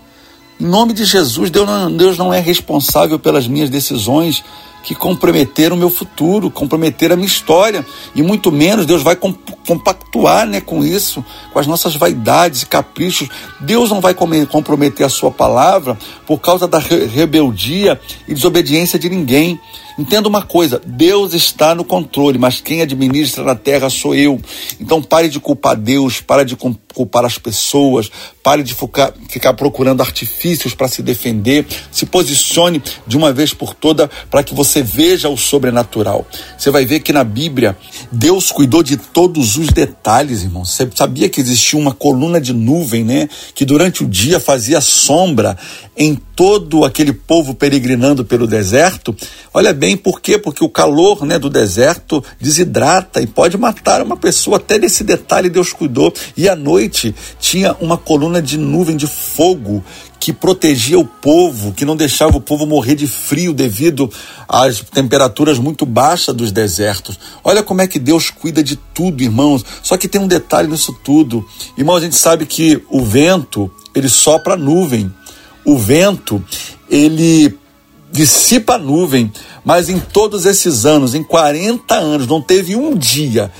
Em 0.59 0.65
nome 0.65 0.91
de 0.91 1.05
Jesus, 1.05 1.49
Deus 1.49 1.65
não, 1.65 1.89
Deus 1.89 2.17
não 2.17 2.33
é 2.33 2.37
responsável 2.37 3.17
pelas 3.17 3.47
minhas 3.47 3.69
decisões 3.69 4.43
que 4.83 4.95
comprometeram 4.95 5.75
o 5.75 5.79
meu 5.79 5.89
futuro, 5.89 6.49
comprometeram 6.49 7.13
a 7.13 7.17
minha 7.17 7.27
história. 7.27 7.85
E 8.15 8.21
muito 8.21 8.51
menos 8.51 8.85
Deus 8.85 9.03
vai 9.03 9.15
compactuar 9.15 10.47
né, 10.47 10.61
com 10.61 10.83
isso, 10.83 11.23
com 11.51 11.59
as 11.59 11.67
nossas 11.67 11.95
vaidades 11.95 12.63
e 12.63 12.65
caprichos. 12.65 13.29
Deus 13.59 13.89
não 13.89 14.01
vai 14.01 14.13
comprometer 14.13 15.05
a 15.05 15.09
sua 15.09 15.31
palavra 15.31 15.97
por 16.25 16.39
causa 16.39 16.67
da 16.67 16.79
rebeldia 16.79 17.99
e 18.27 18.33
desobediência 18.33 18.97
de 18.97 19.09
ninguém. 19.09 19.59
Entenda 19.97 20.27
uma 20.27 20.41
coisa: 20.41 20.81
Deus 20.83 21.33
está 21.33 21.75
no 21.75 21.83
controle, 21.83 22.37
mas 22.37 22.61
quem 22.61 22.81
administra 22.81 23.43
na 23.43 23.55
terra 23.55 23.89
sou 23.89 24.15
eu. 24.15 24.39
Então 24.79 25.01
pare 25.01 25.29
de 25.29 25.39
culpar 25.39 25.75
Deus, 25.75 26.21
pare 26.21 26.45
de 26.45 26.55
culpar 26.55 27.25
as 27.25 27.37
pessoas, 27.37 28.09
pare 28.43 28.63
de 28.63 28.73
ficar, 28.73 29.13
ficar 29.29 29.53
procurando 29.53 30.01
artifícios 30.01 30.73
para 30.73 30.87
se 30.87 31.01
defender. 31.01 31.65
Se 31.91 32.05
posicione 32.05 32.81
de 33.05 33.17
uma 33.17 33.31
vez 33.31 33.53
por 33.53 33.73
toda 33.73 34.09
para 34.29 34.43
que 34.43 34.53
você 34.53 34.81
veja 34.81 35.29
o 35.29 35.37
sobrenatural. 35.37 36.25
Você 36.57 36.69
vai 36.69 36.85
ver 36.85 37.01
que 37.01 37.13
na 37.13 37.23
Bíblia 37.23 37.77
Deus 38.11 38.51
cuidou 38.51 38.83
de 38.83 38.97
todos 38.97 39.57
os 39.57 39.67
detalhes, 39.67 40.43
irmão. 40.43 40.65
Você 40.65 40.89
sabia 40.93 41.29
que 41.29 41.39
existia 41.39 41.79
uma 41.79 41.93
coluna 41.93 42.39
de 42.41 42.53
nuvem, 42.53 43.03
né? 43.03 43.29
Que 43.53 43.65
durante 43.65 44.03
o 44.03 44.07
dia 44.07 44.39
fazia 44.39 44.81
sombra 44.81 45.57
em 45.97 46.19
todo 46.41 46.83
aquele 46.83 47.13
povo 47.13 47.53
peregrinando 47.53 48.25
pelo 48.25 48.47
deserto. 48.47 49.15
Olha 49.53 49.71
bem, 49.71 49.95
por 49.95 50.19
quê? 50.19 50.39
Porque 50.39 50.63
o 50.63 50.69
calor 50.69 51.23
né, 51.23 51.37
do 51.37 51.51
deserto 51.51 52.23
desidrata 52.39 53.21
e 53.21 53.27
pode 53.27 53.59
matar 53.59 54.01
uma 54.01 54.17
pessoa. 54.17 54.57
Até 54.57 54.79
nesse 54.79 55.03
detalhe 55.03 55.51
Deus 55.51 55.71
cuidou. 55.71 56.11
E 56.35 56.49
à 56.49 56.55
noite 56.55 57.13
tinha 57.39 57.75
uma 57.79 57.95
coluna 57.95 58.41
de 58.41 58.57
nuvem 58.57 58.97
de 58.97 59.05
fogo 59.05 59.83
que 60.19 60.33
protegia 60.33 60.97
o 60.97 61.05
povo, 61.05 61.73
que 61.73 61.85
não 61.85 61.95
deixava 61.95 62.37
o 62.37 62.41
povo 62.41 62.65
morrer 62.65 62.95
de 62.95 63.05
frio 63.05 63.53
devido 63.53 64.09
às 64.49 64.79
temperaturas 64.79 65.59
muito 65.59 65.85
baixas 65.85 66.33
dos 66.33 66.51
desertos. 66.51 67.19
Olha 67.43 67.61
como 67.61 67.83
é 67.83 67.87
que 67.87 67.99
Deus 67.99 68.31
cuida 68.31 68.63
de 68.63 68.75
tudo, 68.75 69.21
irmãos. 69.21 69.63
Só 69.83 69.95
que 69.95 70.07
tem 70.07 70.19
um 70.19 70.27
detalhe 70.27 70.67
nisso 70.67 70.91
tudo. 71.03 71.45
Irmãos, 71.77 71.97
a 71.97 72.01
gente 72.01 72.15
sabe 72.15 72.47
que 72.47 72.81
o 72.89 73.05
vento, 73.05 73.69
ele 73.93 74.09
sopra 74.09 74.55
a 74.55 74.57
nuvem. 74.57 75.11
O 75.65 75.77
vento, 75.77 76.43
ele 76.89 77.57
dissipa 78.11 78.75
a 78.75 78.77
nuvem, 78.77 79.31
mas 79.63 79.89
em 79.89 79.99
todos 79.99 80.45
esses 80.45 80.85
anos, 80.85 81.15
em 81.15 81.23
40 81.23 81.95
anos, 81.95 82.27
não 82.27 82.41
teve 82.41 82.75
um 82.75 82.95
dia 82.95 83.51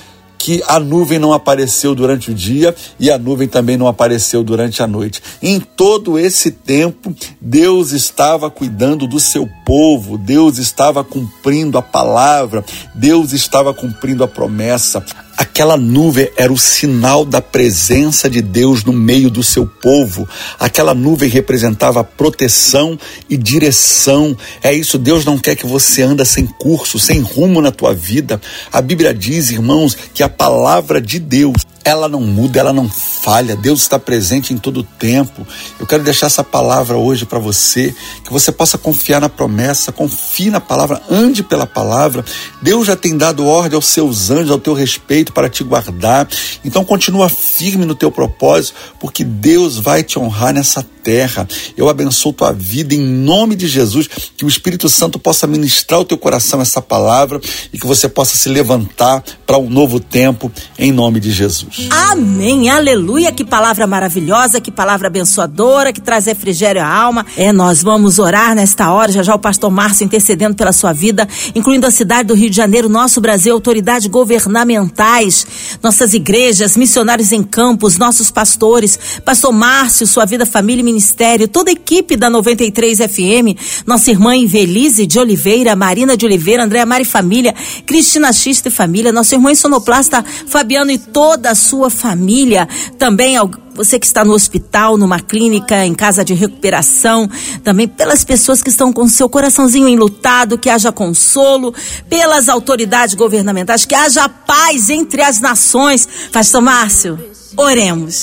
que 0.42 0.64
a 0.68 0.80
nuvem 0.80 1.20
não 1.20 1.34
apareceu 1.34 1.94
durante 1.94 2.32
o 2.32 2.34
dia 2.34 2.76
e 3.00 3.12
a 3.12 3.18
nuvem 3.18 3.48
também 3.48 3.78
não 3.78 3.88
apareceu 3.88 4.44
durante 4.44 4.82
a 4.82 4.88
noite. 4.88 5.22
Em 5.40 5.60
todo 5.60 6.18
esse 6.18 6.50
tempo, 6.50 7.16
Deus 7.40 7.92
estava 7.92 8.50
cuidando 8.50 9.06
do 9.06 9.20
seu 9.20 9.48
povo, 9.64 10.18
Deus 10.18 10.58
estava 10.58 11.04
cumprindo 11.04 11.78
a 11.78 11.82
palavra, 11.82 12.66
Deus 12.96 13.34
estava 13.34 13.72
cumprindo 13.72 14.24
a 14.24 14.28
promessa. 14.28 15.06
Aquela 15.38 15.78
nuvem 15.78 16.30
era 16.38 16.52
o 16.52 16.58
sinal 16.58 17.26
da 17.26 17.42
presença 17.42 18.30
de 18.30 18.42
Deus 18.42 18.84
no 18.84 18.94
meio 18.94 19.30
do 19.30 19.44
seu 19.44 19.66
povo. 19.66 20.28
Aquela 20.60 20.94
nuvem 20.94 21.30
representava 21.30 22.04
proteção 22.04 23.00
e 23.30 23.38
direção. 23.38 24.38
É 24.62 24.74
isso, 24.74 24.98
Deus 24.98 25.26
não 25.26 25.38
quer 25.38 25.56
que 25.56 25.66
você 25.66 26.02
anda 26.02 26.26
sem 26.26 26.46
curso, 26.46 27.00
sem 27.00 27.20
rumo 27.20 27.62
na 27.62 27.72
tua 27.72 27.94
vida. 27.94 28.40
A 28.72 28.82
Bíblia 28.82 29.14
diz, 29.14 29.50
irmãos, 29.50 29.98
que 30.14 30.24
a 30.24 30.30
palavra 30.30 31.02
de 31.02 31.20
Deus 31.20 31.66
ela 31.84 32.08
não 32.08 32.22
muda, 32.22 32.60
ela 32.60 32.74
não 32.74 32.90
falha. 32.90 33.56
Deus 33.56 33.82
está 33.82 33.98
presente 33.98 34.54
em 34.54 34.58
todo 34.58 34.82
o 34.82 34.84
tempo. 34.84 35.46
Eu 35.80 35.88
quero 35.88 36.04
deixar 36.04 36.28
essa 36.28 36.44
palavra 36.44 36.98
hoje 36.98 37.26
para 37.26 37.40
você, 37.40 37.94
que 38.24 38.32
você 38.32 38.52
possa 38.52 38.78
confiar 38.78 39.20
na 39.20 39.30
promessa, 39.30 39.92
confie 39.92 40.50
na 40.50 40.60
palavra, 40.60 41.02
ande 41.10 41.44
pela 41.44 41.66
palavra. 41.66 42.24
Deus 42.62 42.88
já 42.88 42.96
tem 42.96 43.18
dado 43.18 43.46
ordem 43.46 43.76
aos 43.76 43.88
seus 43.88 44.30
anjos 44.30 44.52
ao 44.52 44.60
teu 44.60 44.74
respeito 44.74 45.34
para 45.34 45.50
te 45.50 45.64
guardar. 45.64 46.28
Então 46.64 46.86
continua 46.86 47.30
firme 47.30 47.86
no 47.86 47.96
teu 47.96 48.12
propósito, 48.12 48.76
porque 49.00 49.24
Deus 49.24 49.78
vai 49.78 50.04
te 50.04 50.20
honrar 50.20 50.54
nessa 50.54 50.86
terra. 51.04 51.48
Eu 51.76 51.90
abençoo 51.90 52.34
tua 52.34 52.54
vida 52.54 52.94
em 52.94 53.02
nome 53.02 53.56
de 53.56 53.68
Jesus, 53.68 54.08
que 54.38 54.46
o 54.46 54.48
Espírito 54.48 54.88
Santo 54.88 55.18
possa 55.18 55.48
ministrar 55.48 56.00
ao 56.00 56.06
teu 56.06 56.18
coração 56.18 56.62
essa 56.62 56.82
palavra 56.82 57.42
e 57.74 57.80
que 57.80 57.88
você 57.88 58.08
possa 58.08 58.36
se 58.38 58.50
levantar 58.50 59.24
para 59.46 59.58
um 59.58 59.70
novo 59.70 60.00
tempo 60.00 60.52
em 60.78 60.92
nome 60.92 61.20
de 61.20 61.32
Jesus. 61.32 61.71
Amém. 61.90 62.70
Aleluia. 62.70 63.32
Que 63.32 63.46
palavra 63.46 63.88
maravilhosa, 63.88 64.60
que 64.60 64.72
palavra 64.72 65.08
abençoadora, 65.08 65.94
que 65.94 66.02
traz 66.02 66.26
refrigério 66.26 66.82
à 66.82 66.88
alma. 66.88 67.26
É, 67.38 67.54
nós 67.54 67.82
vamos 67.82 68.20
orar 68.20 68.54
nesta 68.54 68.92
hora, 68.92 69.12
já 69.12 69.24
já 69.24 69.34
o 69.34 69.40
pastor 69.40 69.72
Márcio 69.72 70.04
intercedendo 70.04 70.56
pela 70.56 70.74
sua 70.74 70.92
vida, 70.92 71.28
incluindo 71.56 71.88
a 71.88 71.92
cidade 71.92 72.28
do 72.28 72.34
Rio 72.34 72.50
de 72.50 72.56
Janeiro, 72.56 72.90
nosso 72.90 73.22
Brasil, 73.22 73.54
autoridades 73.54 74.08
governamentais, 74.08 75.48
nossas 75.82 76.14
igrejas, 76.14 76.76
missionários 76.76 77.32
em 77.32 77.42
campos, 77.42 77.98
nossos 77.98 78.30
pastores, 78.30 79.00
pastor 79.24 79.54
Márcio, 79.54 80.06
sua 80.06 80.26
vida, 80.26 80.46
família 80.46 80.82
e 80.82 80.86
Ministério, 80.86 81.48
toda 81.48 81.72
a 81.72 81.74
equipe 81.74 82.18
da 82.18 82.30
93 82.30 82.98
FM, 83.00 83.58
nossa 83.86 84.12
irmã 84.12 84.36
Invelise 84.36 85.06
de 85.06 85.20
Oliveira, 85.20 85.76
Marina 85.76 86.18
de 86.18 86.26
Oliveira, 86.26 86.64
Andréa 86.64 86.86
Mari 86.86 87.06
Família, 87.06 87.56
Cristina 87.86 88.34
Xista 88.34 88.68
e 88.68 88.72
Família, 88.72 89.12
nosso 89.12 89.34
irmão 89.34 89.54
sonoplasta 89.56 90.24
Fabiano 90.48 90.92
e 90.92 90.98
toda 90.98 91.52
a 91.52 91.56
sua 91.62 91.90
família, 91.90 92.68
também 92.98 93.38
você 93.74 93.98
que 93.98 94.06
está 94.06 94.26
no 94.26 94.34
hospital, 94.34 94.98
numa 94.98 95.20
clínica, 95.20 95.86
em 95.86 95.94
casa 95.94 96.26
de 96.26 96.34
recuperação, 96.34 97.30
também 97.64 97.88
pelas 97.88 98.24
pessoas 98.24 98.62
que 98.62 98.70
estão 98.70 98.92
com 98.92 99.08
seu 99.08 99.30
coraçãozinho 99.30 99.88
enlutado, 99.88 100.58
que 100.58 100.70
haja 100.70 100.92
consolo, 100.92 101.74
pelas 102.10 102.50
autoridades 102.50 103.16
governamentais, 103.16 103.86
que 103.86 103.96
haja 103.96 104.28
paz 104.28 104.90
entre 104.90 105.22
as 105.22 105.40
nações. 105.40 106.08
Pastor 106.32 106.62
Márcio, 106.62 107.20
oremos. 107.56 108.22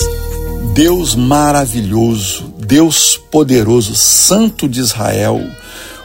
Deus 0.73 1.15
maravilhoso, 1.15 2.53
Deus 2.57 3.17
poderoso, 3.17 3.95
Santo 3.95 4.69
de 4.69 4.79
Israel, 4.79 5.41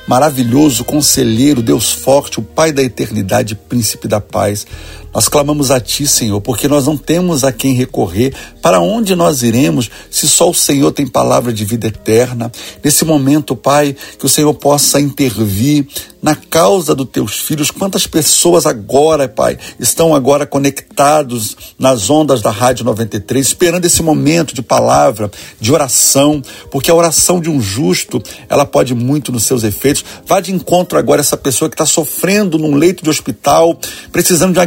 maravilhoso, 0.08 0.84
conselheiro, 0.84 1.62
Deus 1.62 1.92
forte, 1.92 2.40
o 2.40 2.42
Pai 2.42 2.72
da 2.72 2.82
eternidade, 2.82 3.54
príncipe 3.54 4.08
da 4.08 4.20
paz. 4.20 4.66
Nós 5.14 5.28
clamamos 5.28 5.70
a 5.70 5.78
Ti, 5.78 6.08
Senhor, 6.08 6.40
porque 6.40 6.66
nós 6.66 6.86
não 6.86 6.96
temos 6.96 7.44
a 7.44 7.52
quem 7.52 7.72
recorrer. 7.72 8.34
Para 8.60 8.80
onde 8.80 9.14
nós 9.14 9.42
iremos 9.42 9.88
se 10.10 10.28
só 10.28 10.50
o 10.50 10.54
Senhor 10.54 10.90
tem 10.90 11.06
palavra 11.06 11.52
de 11.52 11.64
vida 11.64 11.86
eterna? 11.86 12.50
Nesse 12.82 13.04
momento, 13.04 13.54
Pai, 13.54 13.94
que 14.18 14.26
o 14.26 14.28
Senhor 14.28 14.52
possa 14.54 15.00
intervir 15.00 15.86
na 16.24 16.34
causa 16.34 16.94
dos 16.94 17.06
teus 17.10 17.38
filhos. 17.38 17.70
Quantas 17.70 18.06
pessoas 18.06 18.64
agora, 18.64 19.28
Pai, 19.28 19.58
estão 19.78 20.14
agora 20.14 20.46
conectados 20.46 21.54
nas 21.78 22.08
ondas 22.08 22.40
da 22.40 22.50
Rádio 22.50 22.82
93, 22.82 23.46
esperando 23.46 23.84
esse 23.84 24.02
momento 24.02 24.54
de 24.54 24.62
palavra, 24.62 25.30
de 25.60 25.70
oração, 25.70 26.42
porque 26.70 26.90
a 26.90 26.94
oração 26.94 27.42
de 27.42 27.50
um 27.50 27.60
justo, 27.60 28.22
ela 28.48 28.64
pode 28.64 28.94
muito 28.94 29.30
nos 29.30 29.44
seus 29.44 29.64
efeitos. 29.64 30.02
Vá 30.26 30.40
de 30.40 30.50
encontro 30.50 30.98
agora 30.98 31.20
essa 31.20 31.36
pessoa 31.36 31.68
que 31.68 31.74
está 31.74 31.84
sofrendo 31.84 32.56
num 32.56 32.74
leito 32.74 33.04
de 33.04 33.10
hospital, 33.10 33.78
precisando 34.10 34.54
de 34.54 34.60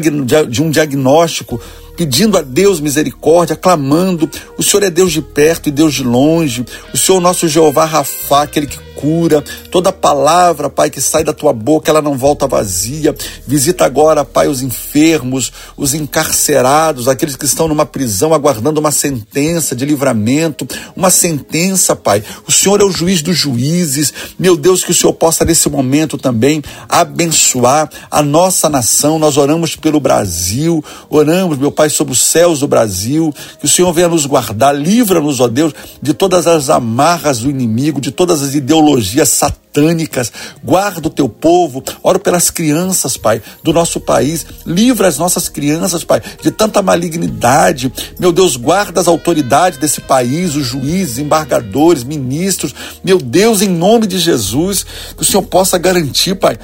de 0.44 0.62
um 0.62 0.70
diagnóstico, 0.70 1.60
pedindo 1.96 2.38
a 2.38 2.42
Deus 2.42 2.80
misericórdia, 2.80 3.56
clamando: 3.56 4.30
o 4.58 4.64
Senhor 4.64 4.84
é 4.84 4.90
Deus 4.90 5.12
de 5.12 5.22
perto 5.22 5.70
e 5.70 5.72
Deus 5.72 5.96
de 5.96 6.04
longe, 6.04 6.66
o 6.94 6.98
Senhor, 6.98 7.20
nosso 7.20 7.48
Jeová 7.48 7.86
Rafá, 7.86 8.44
aquele 8.44 8.68
que 8.68 8.87
cura. 8.98 9.44
Toda 9.70 9.92
palavra, 9.92 10.70
Pai, 10.70 10.90
que 10.90 11.00
sai 11.00 11.24
da 11.24 11.32
tua 11.32 11.54
boca, 11.54 11.92
ela 11.92 12.02
não 12.02 12.18
volta 12.18 12.48
vazia. 12.48 13.16
Visita 13.46 13.86
agora, 13.86 14.26
Pai, 14.26 14.48
os 14.48 14.64
enfermos, 14.64 15.54
os 15.78 15.94
encarcerados, 15.94 17.08
aqueles 17.08 17.36
que 17.36 17.46
estão 17.46 17.68
numa 17.68 17.86
prisão 17.86 18.34
aguardando 18.34 18.80
uma 18.80 18.92
sentença 18.92 19.76
de 19.76 19.86
livramento, 19.86 20.68
uma 20.96 21.12
sentença, 21.12 21.96
Pai. 21.96 22.24
O 22.48 22.52
Senhor 22.52 22.82
é 22.82 22.84
o 22.84 22.92
juiz 22.92 23.22
dos 23.22 23.38
juízes. 23.38 24.12
Meu 24.40 24.58
Deus, 24.58 24.84
que 24.84 24.92
o 24.92 24.96
Senhor 24.96 25.14
possa 25.14 25.46
nesse 25.46 25.70
momento 25.70 26.18
também 26.18 26.64
abençoar 26.90 27.90
a 28.10 28.24
nossa 28.24 28.68
nação. 28.68 29.20
Nós 29.20 29.38
oramos 29.38 29.76
pelo 29.76 30.00
Brasil, 30.00 30.84
oramos, 31.10 31.58
meu 31.58 31.72
Pai, 31.72 31.90
sobre 31.90 32.14
os 32.14 32.20
céus 32.20 32.62
do 32.62 32.68
Brasil. 32.68 33.34
Que 33.60 33.66
o 33.66 33.70
Senhor 33.70 33.94
venha 33.94 34.08
nos 34.08 34.26
guardar, 34.26 34.76
livra-nos, 34.76 35.40
ó 35.40 35.48
Deus, 35.48 35.74
de 36.02 36.14
todas 36.14 36.48
as 36.48 36.70
amarras 36.70 37.40
do 37.40 37.50
inimigo, 37.50 38.02
de 38.02 38.12
todas 38.12 38.42
as 38.42 38.56
ideologias 38.56 38.87
satânicas. 39.30 40.32
Guarda 40.64 41.08
o 41.08 41.12
teu 41.12 41.28
povo. 41.28 41.84
Oro 42.02 42.20
pelas 42.20 42.50
crianças, 42.50 43.18
Pai, 43.18 43.42
do 43.64 43.74
nosso 43.74 44.00
país. 44.00 44.46
Livra 44.66 45.08
as 45.08 45.18
nossas 45.18 45.50
crianças, 45.50 46.04
Pai, 46.04 46.22
de 46.42 46.52
tanta 46.52 46.82
malignidade. 46.82 47.92
Meu 48.20 48.32
Deus, 48.32 48.56
guarda 48.56 49.02
as 49.02 49.08
autoridades 49.08 49.80
desse 49.80 50.02
país, 50.02 50.56
os 50.56 50.66
juízes, 50.66 51.18
embargadores, 51.18 52.04
ministros. 52.04 52.74
Meu 53.04 53.18
Deus, 53.18 53.62
em 53.62 53.70
nome 53.70 54.08
de 54.08 54.20
Jesus, 54.20 54.86
que 55.16 55.22
o 55.22 55.26
Senhor 55.26 55.44
possa 55.44 55.78
garantir, 55.78 56.36
Pai, 56.36 56.58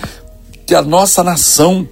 que 0.65 0.75
a 0.75 0.81
nossa 0.81 1.23
nação 1.23 1.87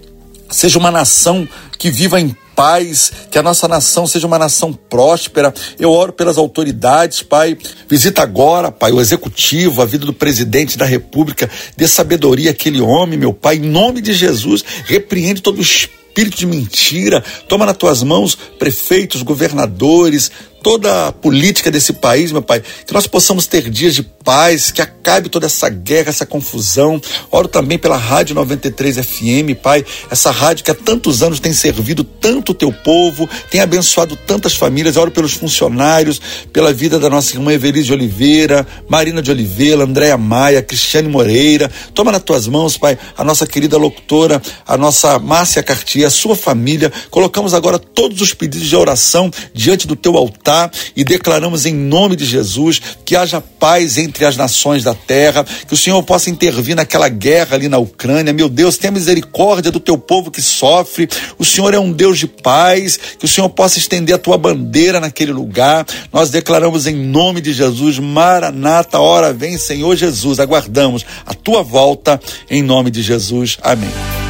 seja 0.49 0.77
uma 0.77 0.91
nação 0.91 1.47
que 1.77 1.89
viva 1.89 2.19
em 2.19 2.35
paz, 2.61 3.11
que 3.31 3.39
a 3.39 3.41
nossa 3.41 3.67
nação 3.67 4.05
seja 4.05 4.27
uma 4.27 4.37
nação 4.37 4.71
próspera. 4.71 5.51
Eu 5.79 5.89
oro 5.89 6.13
pelas 6.13 6.37
autoridades, 6.37 7.23
Pai. 7.23 7.57
Visita 7.89 8.21
agora, 8.21 8.71
Pai, 8.71 8.91
o 8.91 9.01
executivo, 9.01 9.81
a 9.81 9.85
vida 9.85 10.05
do 10.05 10.13
presidente 10.13 10.77
da 10.77 10.85
República, 10.85 11.49
dê 11.75 11.87
sabedoria 11.87 12.51
àquele 12.51 12.79
homem, 12.79 13.17
meu 13.17 13.33
Pai, 13.33 13.55
em 13.55 13.61
nome 13.61 13.99
de 13.99 14.13
Jesus. 14.13 14.63
Repreende 14.85 15.41
todo 15.41 15.57
o 15.57 15.61
espírito 15.61 16.37
de 16.37 16.45
mentira. 16.45 17.23
Toma 17.47 17.65
nas 17.65 17.77
tuas 17.77 18.03
mãos 18.03 18.37
prefeitos, 18.59 19.23
governadores, 19.23 20.31
toda 20.61 21.07
a 21.07 21.11
política 21.11 21.71
desse 21.71 21.93
país, 21.93 22.31
meu 22.31 22.41
Pai, 22.41 22.61
que 22.85 22.93
nós 22.93 23.07
possamos 23.07 23.47
ter 23.47 23.69
dias 23.69 23.95
de 23.95 24.03
paz, 24.03 24.71
que 24.71 24.81
acabe 24.81 25.29
toda 25.29 25.47
essa 25.47 25.67
guerra, 25.69 26.09
essa 26.09 26.25
confusão. 26.25 27.01
Oro 27.31 27.47
também 27.47 27.77
pela 27.77 27.97
Rádio 27.97 28.35
93 28.35 28.97
FM, 28.97 29.57
Pai, 29.61 29.83
essa 30.09 30.29
rádio 30.29 30.63
que 30.63 30.71
há 30.71 30.75
tantos 30.75 31.23
anos 31.23 31.39
tem 31.39 31.53
servido 31.53 32.03
tanto 32.03 32.51
o 32.51 32.55
teu 32.55 32.71
povo, 32.71 33.27
tem 33.49 33.59
abençoado 33.61 34.15
tantas 34.15 34.55
famílias. 34.55 34.97
Oro 34.97 35.11
pelos 35.11 35.33
funcionários, 35.33 36.21
pela 36.53 36.71
vida 36.71 36.99
da 36.99 37.09
nossa 37.09 37.35
irmã 37.35 37.51
Evelise 37.51 37.87
de 37.87 37.93
Oliveira, 37.93 38.67
Marina 38.87 39.21
de 39.21 39.31
Oliveira, 39.31 39.83
Andréa 39.83 40.17
Maia, 40.17 40.61
Cristiane 40.61 41.09
Moreira. 41.09 41.71
Toma 41.93 42.11
nas 42.11 42.23
tuas 42.23 42.47
mãos, 42.47 42.77
Pai, 42.77 42.97
a 43.17 43.23
nossa 43.23 43.47
querida 43.47 43.77
locutora, 43.77 44.41
a 44.67 44.77
nossa 44.77 45.17
Márcia 45.17 45.63
Cartier, 45.63 46.05
a 46.05 46.11
sua 46.11 46.35
família. 46.35 46.91
Colocamos 47.09 47.53
agora 47.53 47.79
todos 47.79 48.21
os 48.21 48.33
pedidos 48.33 48.67
de 48.67 48.75
oração 48.75 49.31
diante 49.53 49.87
do 49.87 49.95
teu 49.95 50.15
altar 50.15 50.50
e 50.95 51.03
declaramos 51.03 51.65
em 51.65 51.73
nome 51.73 52.15
de 52.15 52.25
Jesus 52.25 52.81
que 53.05 53.15
haja 53.15 53.41
paz 53.41 53.97
entre 53.97 54.25
as 54.25 54.37
nações 54.37 54.83
da 54.83 54.93
terra, 54.93 55.43
que 55.43 55.73
o 55.73 55.77
Senhor 55.77 56.01
possa 56.03 56.29
intervir 56.29 56.75
naquela 56.75 57.09
guerra 57.09 57.55
ali 57.55 57.67
na 57.67 57.77
Ucrânia. 57.77 58.33
Meu 58.33 58.49
Deus, 58.49 58.77
tenha 58.77 58.91
misericórdia 58.91 59.71
do 59.71 59.79
teu 59.79 59.97
povo 59.97 60.31
que 60.31 60.41
sofre. 60.41 61.07
O 61.37 61.45
Senhor 61.45 61.73
é 61.73 61.79
um 61.79 61.91
Deus 61.91 62.19
de 62.19 62.27
paz, 62.27 62.97
que 63.19 63.25
o 63.25 63.27
Senhor 63.27 63.49
possa 63.49 63.77
estender 63.77 64.15
a 64.15 64.19
tua 64.19 64.37
bandeira 64.37 64.99
naquele 64.99 65.31
lugar. 65.31 65.85
Nós 66.11 66.29
declaramos 66.29 66.87
em 66.87 66.95
nome 66.95 67.41
de 67.41 67.53
Jesus, 67.53 67.99
Maranata, 67.99 68.99
hora 68.99 69.33
vem, 69.33 69.57
Senhor 69.57 69.95
Jesus. 69.95 70.39
Aguardamos 70.39 71.05
a 71.25 71.33
tua 71.33 71.63
volta 71.63 72.19
em 72.49 72.61
nome 72.61 72.89
de 72.89 73.01
Jesus. 73.01 73.57
Amém. 73.61 73.81
Amém, 73.81 74.20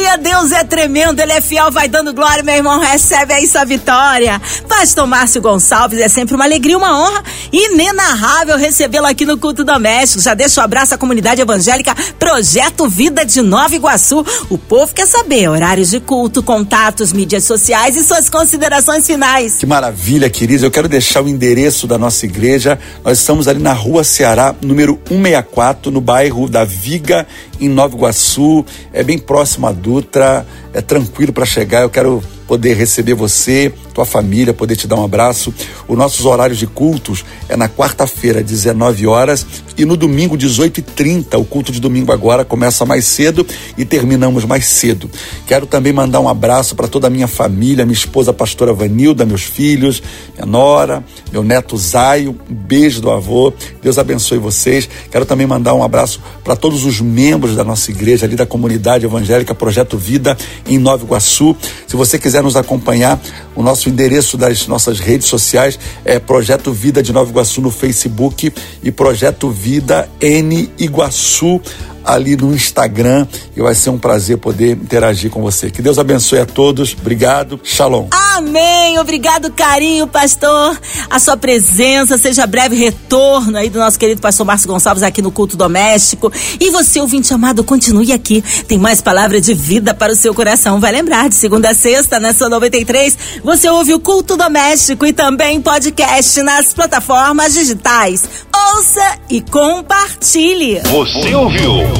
aleluia, 0.00 0.16
Deus 0.16 0.52
é 0.52 0.64
tremendo, 0.64 1.20
Ele 1.20 1.32
é 1.32 1.40
fiel, 1.40 1.70
vai 1.70 1.88
dando 1.88 2.14
glória, 2.14 2.42
meu 2.42 2.54
irmão, 2.54 2.80
recebe 2.80 3.34
aí 3.34 3.46
sua 3.46 3.64
vitória. 3.64 4.40
Pastor 4.68 5.06
Márcio 5.06 5.40
Gonçalves, 5.42 5.98
é 5.98 6.08
sempre 6.08 6.34
uma 6.34 6.44
alegria, 6.44 6.76
uma 6.76 6.98
honra 6.98 7.22
inenarrável 7.52 8.56
recebê-lo 8.56 9.06
aqui 9.06 9.26
no 9.26 9.36
Culto 9.36 9.64
Doméstico. 9.64 10.22
Já 10.22 10.34
deixa 10.34 10.60
um 10.60 10.64
abraço 10.64 10.94
à 10.94 10.98
comunidade 10.98 11.40
evangélica 11.40 11.94
Projeto 12.18 12.88
Vida 12.88 13.24
de 13.24 13.42
Nova 13.42 13.74
Iguaçu. 13.74 14.24
O 14.48 14.56
povo 14.56 14.94
quer 14.94 15.06
saber 15.06 15.48
horários 15.48 15.90
de 15.90 16.00
culto, 16.00 16.42
contatos, 16.42 17.12
mídias 17.12 17.44
sociais 17.44 17.96
e 17.96 18.02
suas 18.02 18.28
considerações 18.28 19.06
finais. 19.06 19.56
Que 19.56 19.66
maravilha, 19.66 20.30
queridos, 20.30 20.62
eu 20.62 20.70
quero 20.70 20.88
deixar 20.88 21.22
o 21.22 21.28
endereço 21.28 21.86
da 21.86 21.98
nossa 21.98 22.24
igreja. 22.24 22.78
Nós 23.04 23.18
estamos 23.18 23.48
ali 23.48 23.60
na 23.60 23.72
Rua 23.72 24.04
Ceará, 24.04 24.54
número 24.62 24.98
164, 25.08 25.90
no 25.90 26.00
bairro 26.00 26.48
da 26.48 26.64
Viga, 26.64 27.26
em 27.60 27.68
Nova 27.68 27.94
Iguaçu 27.94 28.64
é 28.92 29.02
bem 29.02 29.18
próximo 29.18 29.66
à 29.66 29.72
Dutra, 29.90 30.46
é 30.72 30.80
tranquilo 30.80 31.32
para 31.32 31.44
chegar. 31.44 31.82
Eu 31.82 31.90
quero 31.90 32.22
poder 32.50 32.74
receber 32.74 33.14
você, 33.14 33.72
tua 33.94 34.04
família, 34.04 34.52
poder 34.52 34.74
te 34.74 34.88
dar 34.88 34.96
um 34.96 35.04
abraço. 35.04 35.54
Os 35.86 35.96
nossos 35.96 36.26
horários 36.26 36.58
de 36.58 36.66
cultos 36.66 37.24
é 37.48 37.56
na 37.56 37.68
quarta-feira, 37.68 38.42
19 38.42 39.06
horas, 39.06 39.46
e 39.78 39.84
no 39.84 39.96
domingo, 39.96 40.36
18h30. 40.36 41.38
O 41.38 41.44
culto 41.44 41.70
de 41.70 41.80
domingo 41.80 42.10
agora 42.10 42.44
começa 42.44 42.84
mais 42.84 43.04
cedo 43.04 43.46
e 43.78 43.84
terminamos 43.84 44.44
mais 44.44 44.66
cedo. 44.66 45.08
Quero 45.46 45.64
também 45.64 45.92
mandar 45.92 46.18
um 46.18 46.28
abraço 46.28 46.74
para 46.74 46.88
toda 46.88 47.06
a 47.06 47.10
minha 47.10 47.28
família, 47.28 47.86
minha 47.86 47.94
esposa, 47.94 48.32
pastora 48.32 48.72
Vanilda, 48.72 49.24
meus 49.24 49.42
filhos, 49.42 50.02
minha 50.34 50.44
nora, 50.44 51.04
meu 51.32 51.44
neto 51.44 51.76
Zaio. 51.76 52.36
Um 52.50 52.54
beijo 52.54 53.00
do 53.00 53.12
avô. 53.12 53.52
Deus 53.80 53.96
abençoe 53.96 54.38
vocês. 54.38 54.88
Quero 55.08 55.24
também 55.24 55.46
mandar 55.46 55.72
um 55.72 55.84
abraço 55.84 56.20
para 56.42 56.56
todos 56.56 56.84
os 56.84 57.00
membros 57.00 57.54
da 57.54 57.62
nossa 57.62 57.92
igreja, 57.92 58.26
ali 58.26 58.34
da 58.34 58.44
comunidade 58.44 59.06
evangélica 59.06 59.54
Projeto 59.54 59.96
Vida, 59.96 60.36
em 60.66 60.78
Nova 60.78 61.04
Iguaçu. 61.04 61.56
Se 61.86 61.96
você 61.96 62.18
quiser 62.18 62.39
nos 62.42 62.56
acompanhar, 62.56 63.20
o 63.54 63.62
nosso 63.62 63.88
endereço 63.88 64.36
das 64.36 64.66
nossas 64.66 64.98
redes 64.98 65.28
sociais 65.28 65.78
é 66.04 66.18
Projeto 66.18 66.72
Vida 66.72 67.02
de 67.02 67.12
Nova 67.12 67.30
Iguaçu 67.30 67.60
no 67.60 67.70
Facebook 67.70 68.52
e 68.82 68.90
Projeto 68.90 69.50
Vida 69.50 70.08
N 70.20 70.70
Iguaçu 70.78 71.60
ali 72.04 72.36
no 72.36 72.54
Instagram 72.54 73.26
e 73.56 73.60
vai 73.60 73.74
ser 73.74 73.90
um 73.90 73.98
prazer 73.98 74.38
poder 74.38 74.72
interagir 74.72 75.30
com 75.30 75.42
você. 75.42 75.70
Que 75.70 75.82
Deus 75.82 75.98
abençoe 75.98 76.40
a 76.40 76.46
todos. 76.46 76.96
Obrigado. 76.98 77.60
Shalom. 77.64 78.08
Amém. 78.10 78.98
Obrigado, 78.98 79.50
carinho, 79.52 80.06
pastor. 80.06 80.78
A 81.08 81.18
sua 81.18 81.36
presença, 81.36 82.16
seja 82.18 82.46
breve 82.46 82.76
retorno 82.76 83.56
aí 83.56 83.68
do 83.68 83.78
nosso 83.78 83.98
querido 83.98 84.20
pastor 84.20 84.46
Márcio 84.46 84.68
Gonçalves 84.68 85.02
aqui 85.02 85.22
no 85.22 85.30
culto 85.30 85.56
doméstico. 85.56 86.32
E 86.58 86.70
você, 86.70 87.00
ouvinte 87.00 87.32
amado, 87.32 87.62
continue 87.64 88.12
aqui. 88.12 88.42
Tem 88.66 88.78
mais 88.78 89.00
palavra 89.00 89.40
de 89.40 89.54
vida 89.54 89.94
para 89.94 90.12
o 90.12 90.16
seu 90.16 90.34
coração. 90.34 90.80
Vai 90.80 90.92
lembrar, 90.92 91.28
de 91.28 91.34
segunda 91.34 91.70
a 91.70 91.74
sexta, 91.74 92.18
nessa 92.18 92.48
93, 92.48 93.16
você 93.44 93.68
ouve 93.68 93.94
o 93.94 94.00
culto 94.00 94.36
doméstico 94.36 95.06
e 95.06 95.12
também 95.12 95.60
podcast 95.60 96.42
nas 96.42 96.72
plataformas 96.72 97.54
digitais. 97.54 98.28
Ouça 98.54 99.18
e 99.28 99.40
compartilhe. 99.40 100.80
Você 100.90 101.34
ouviu? 101.34 101.99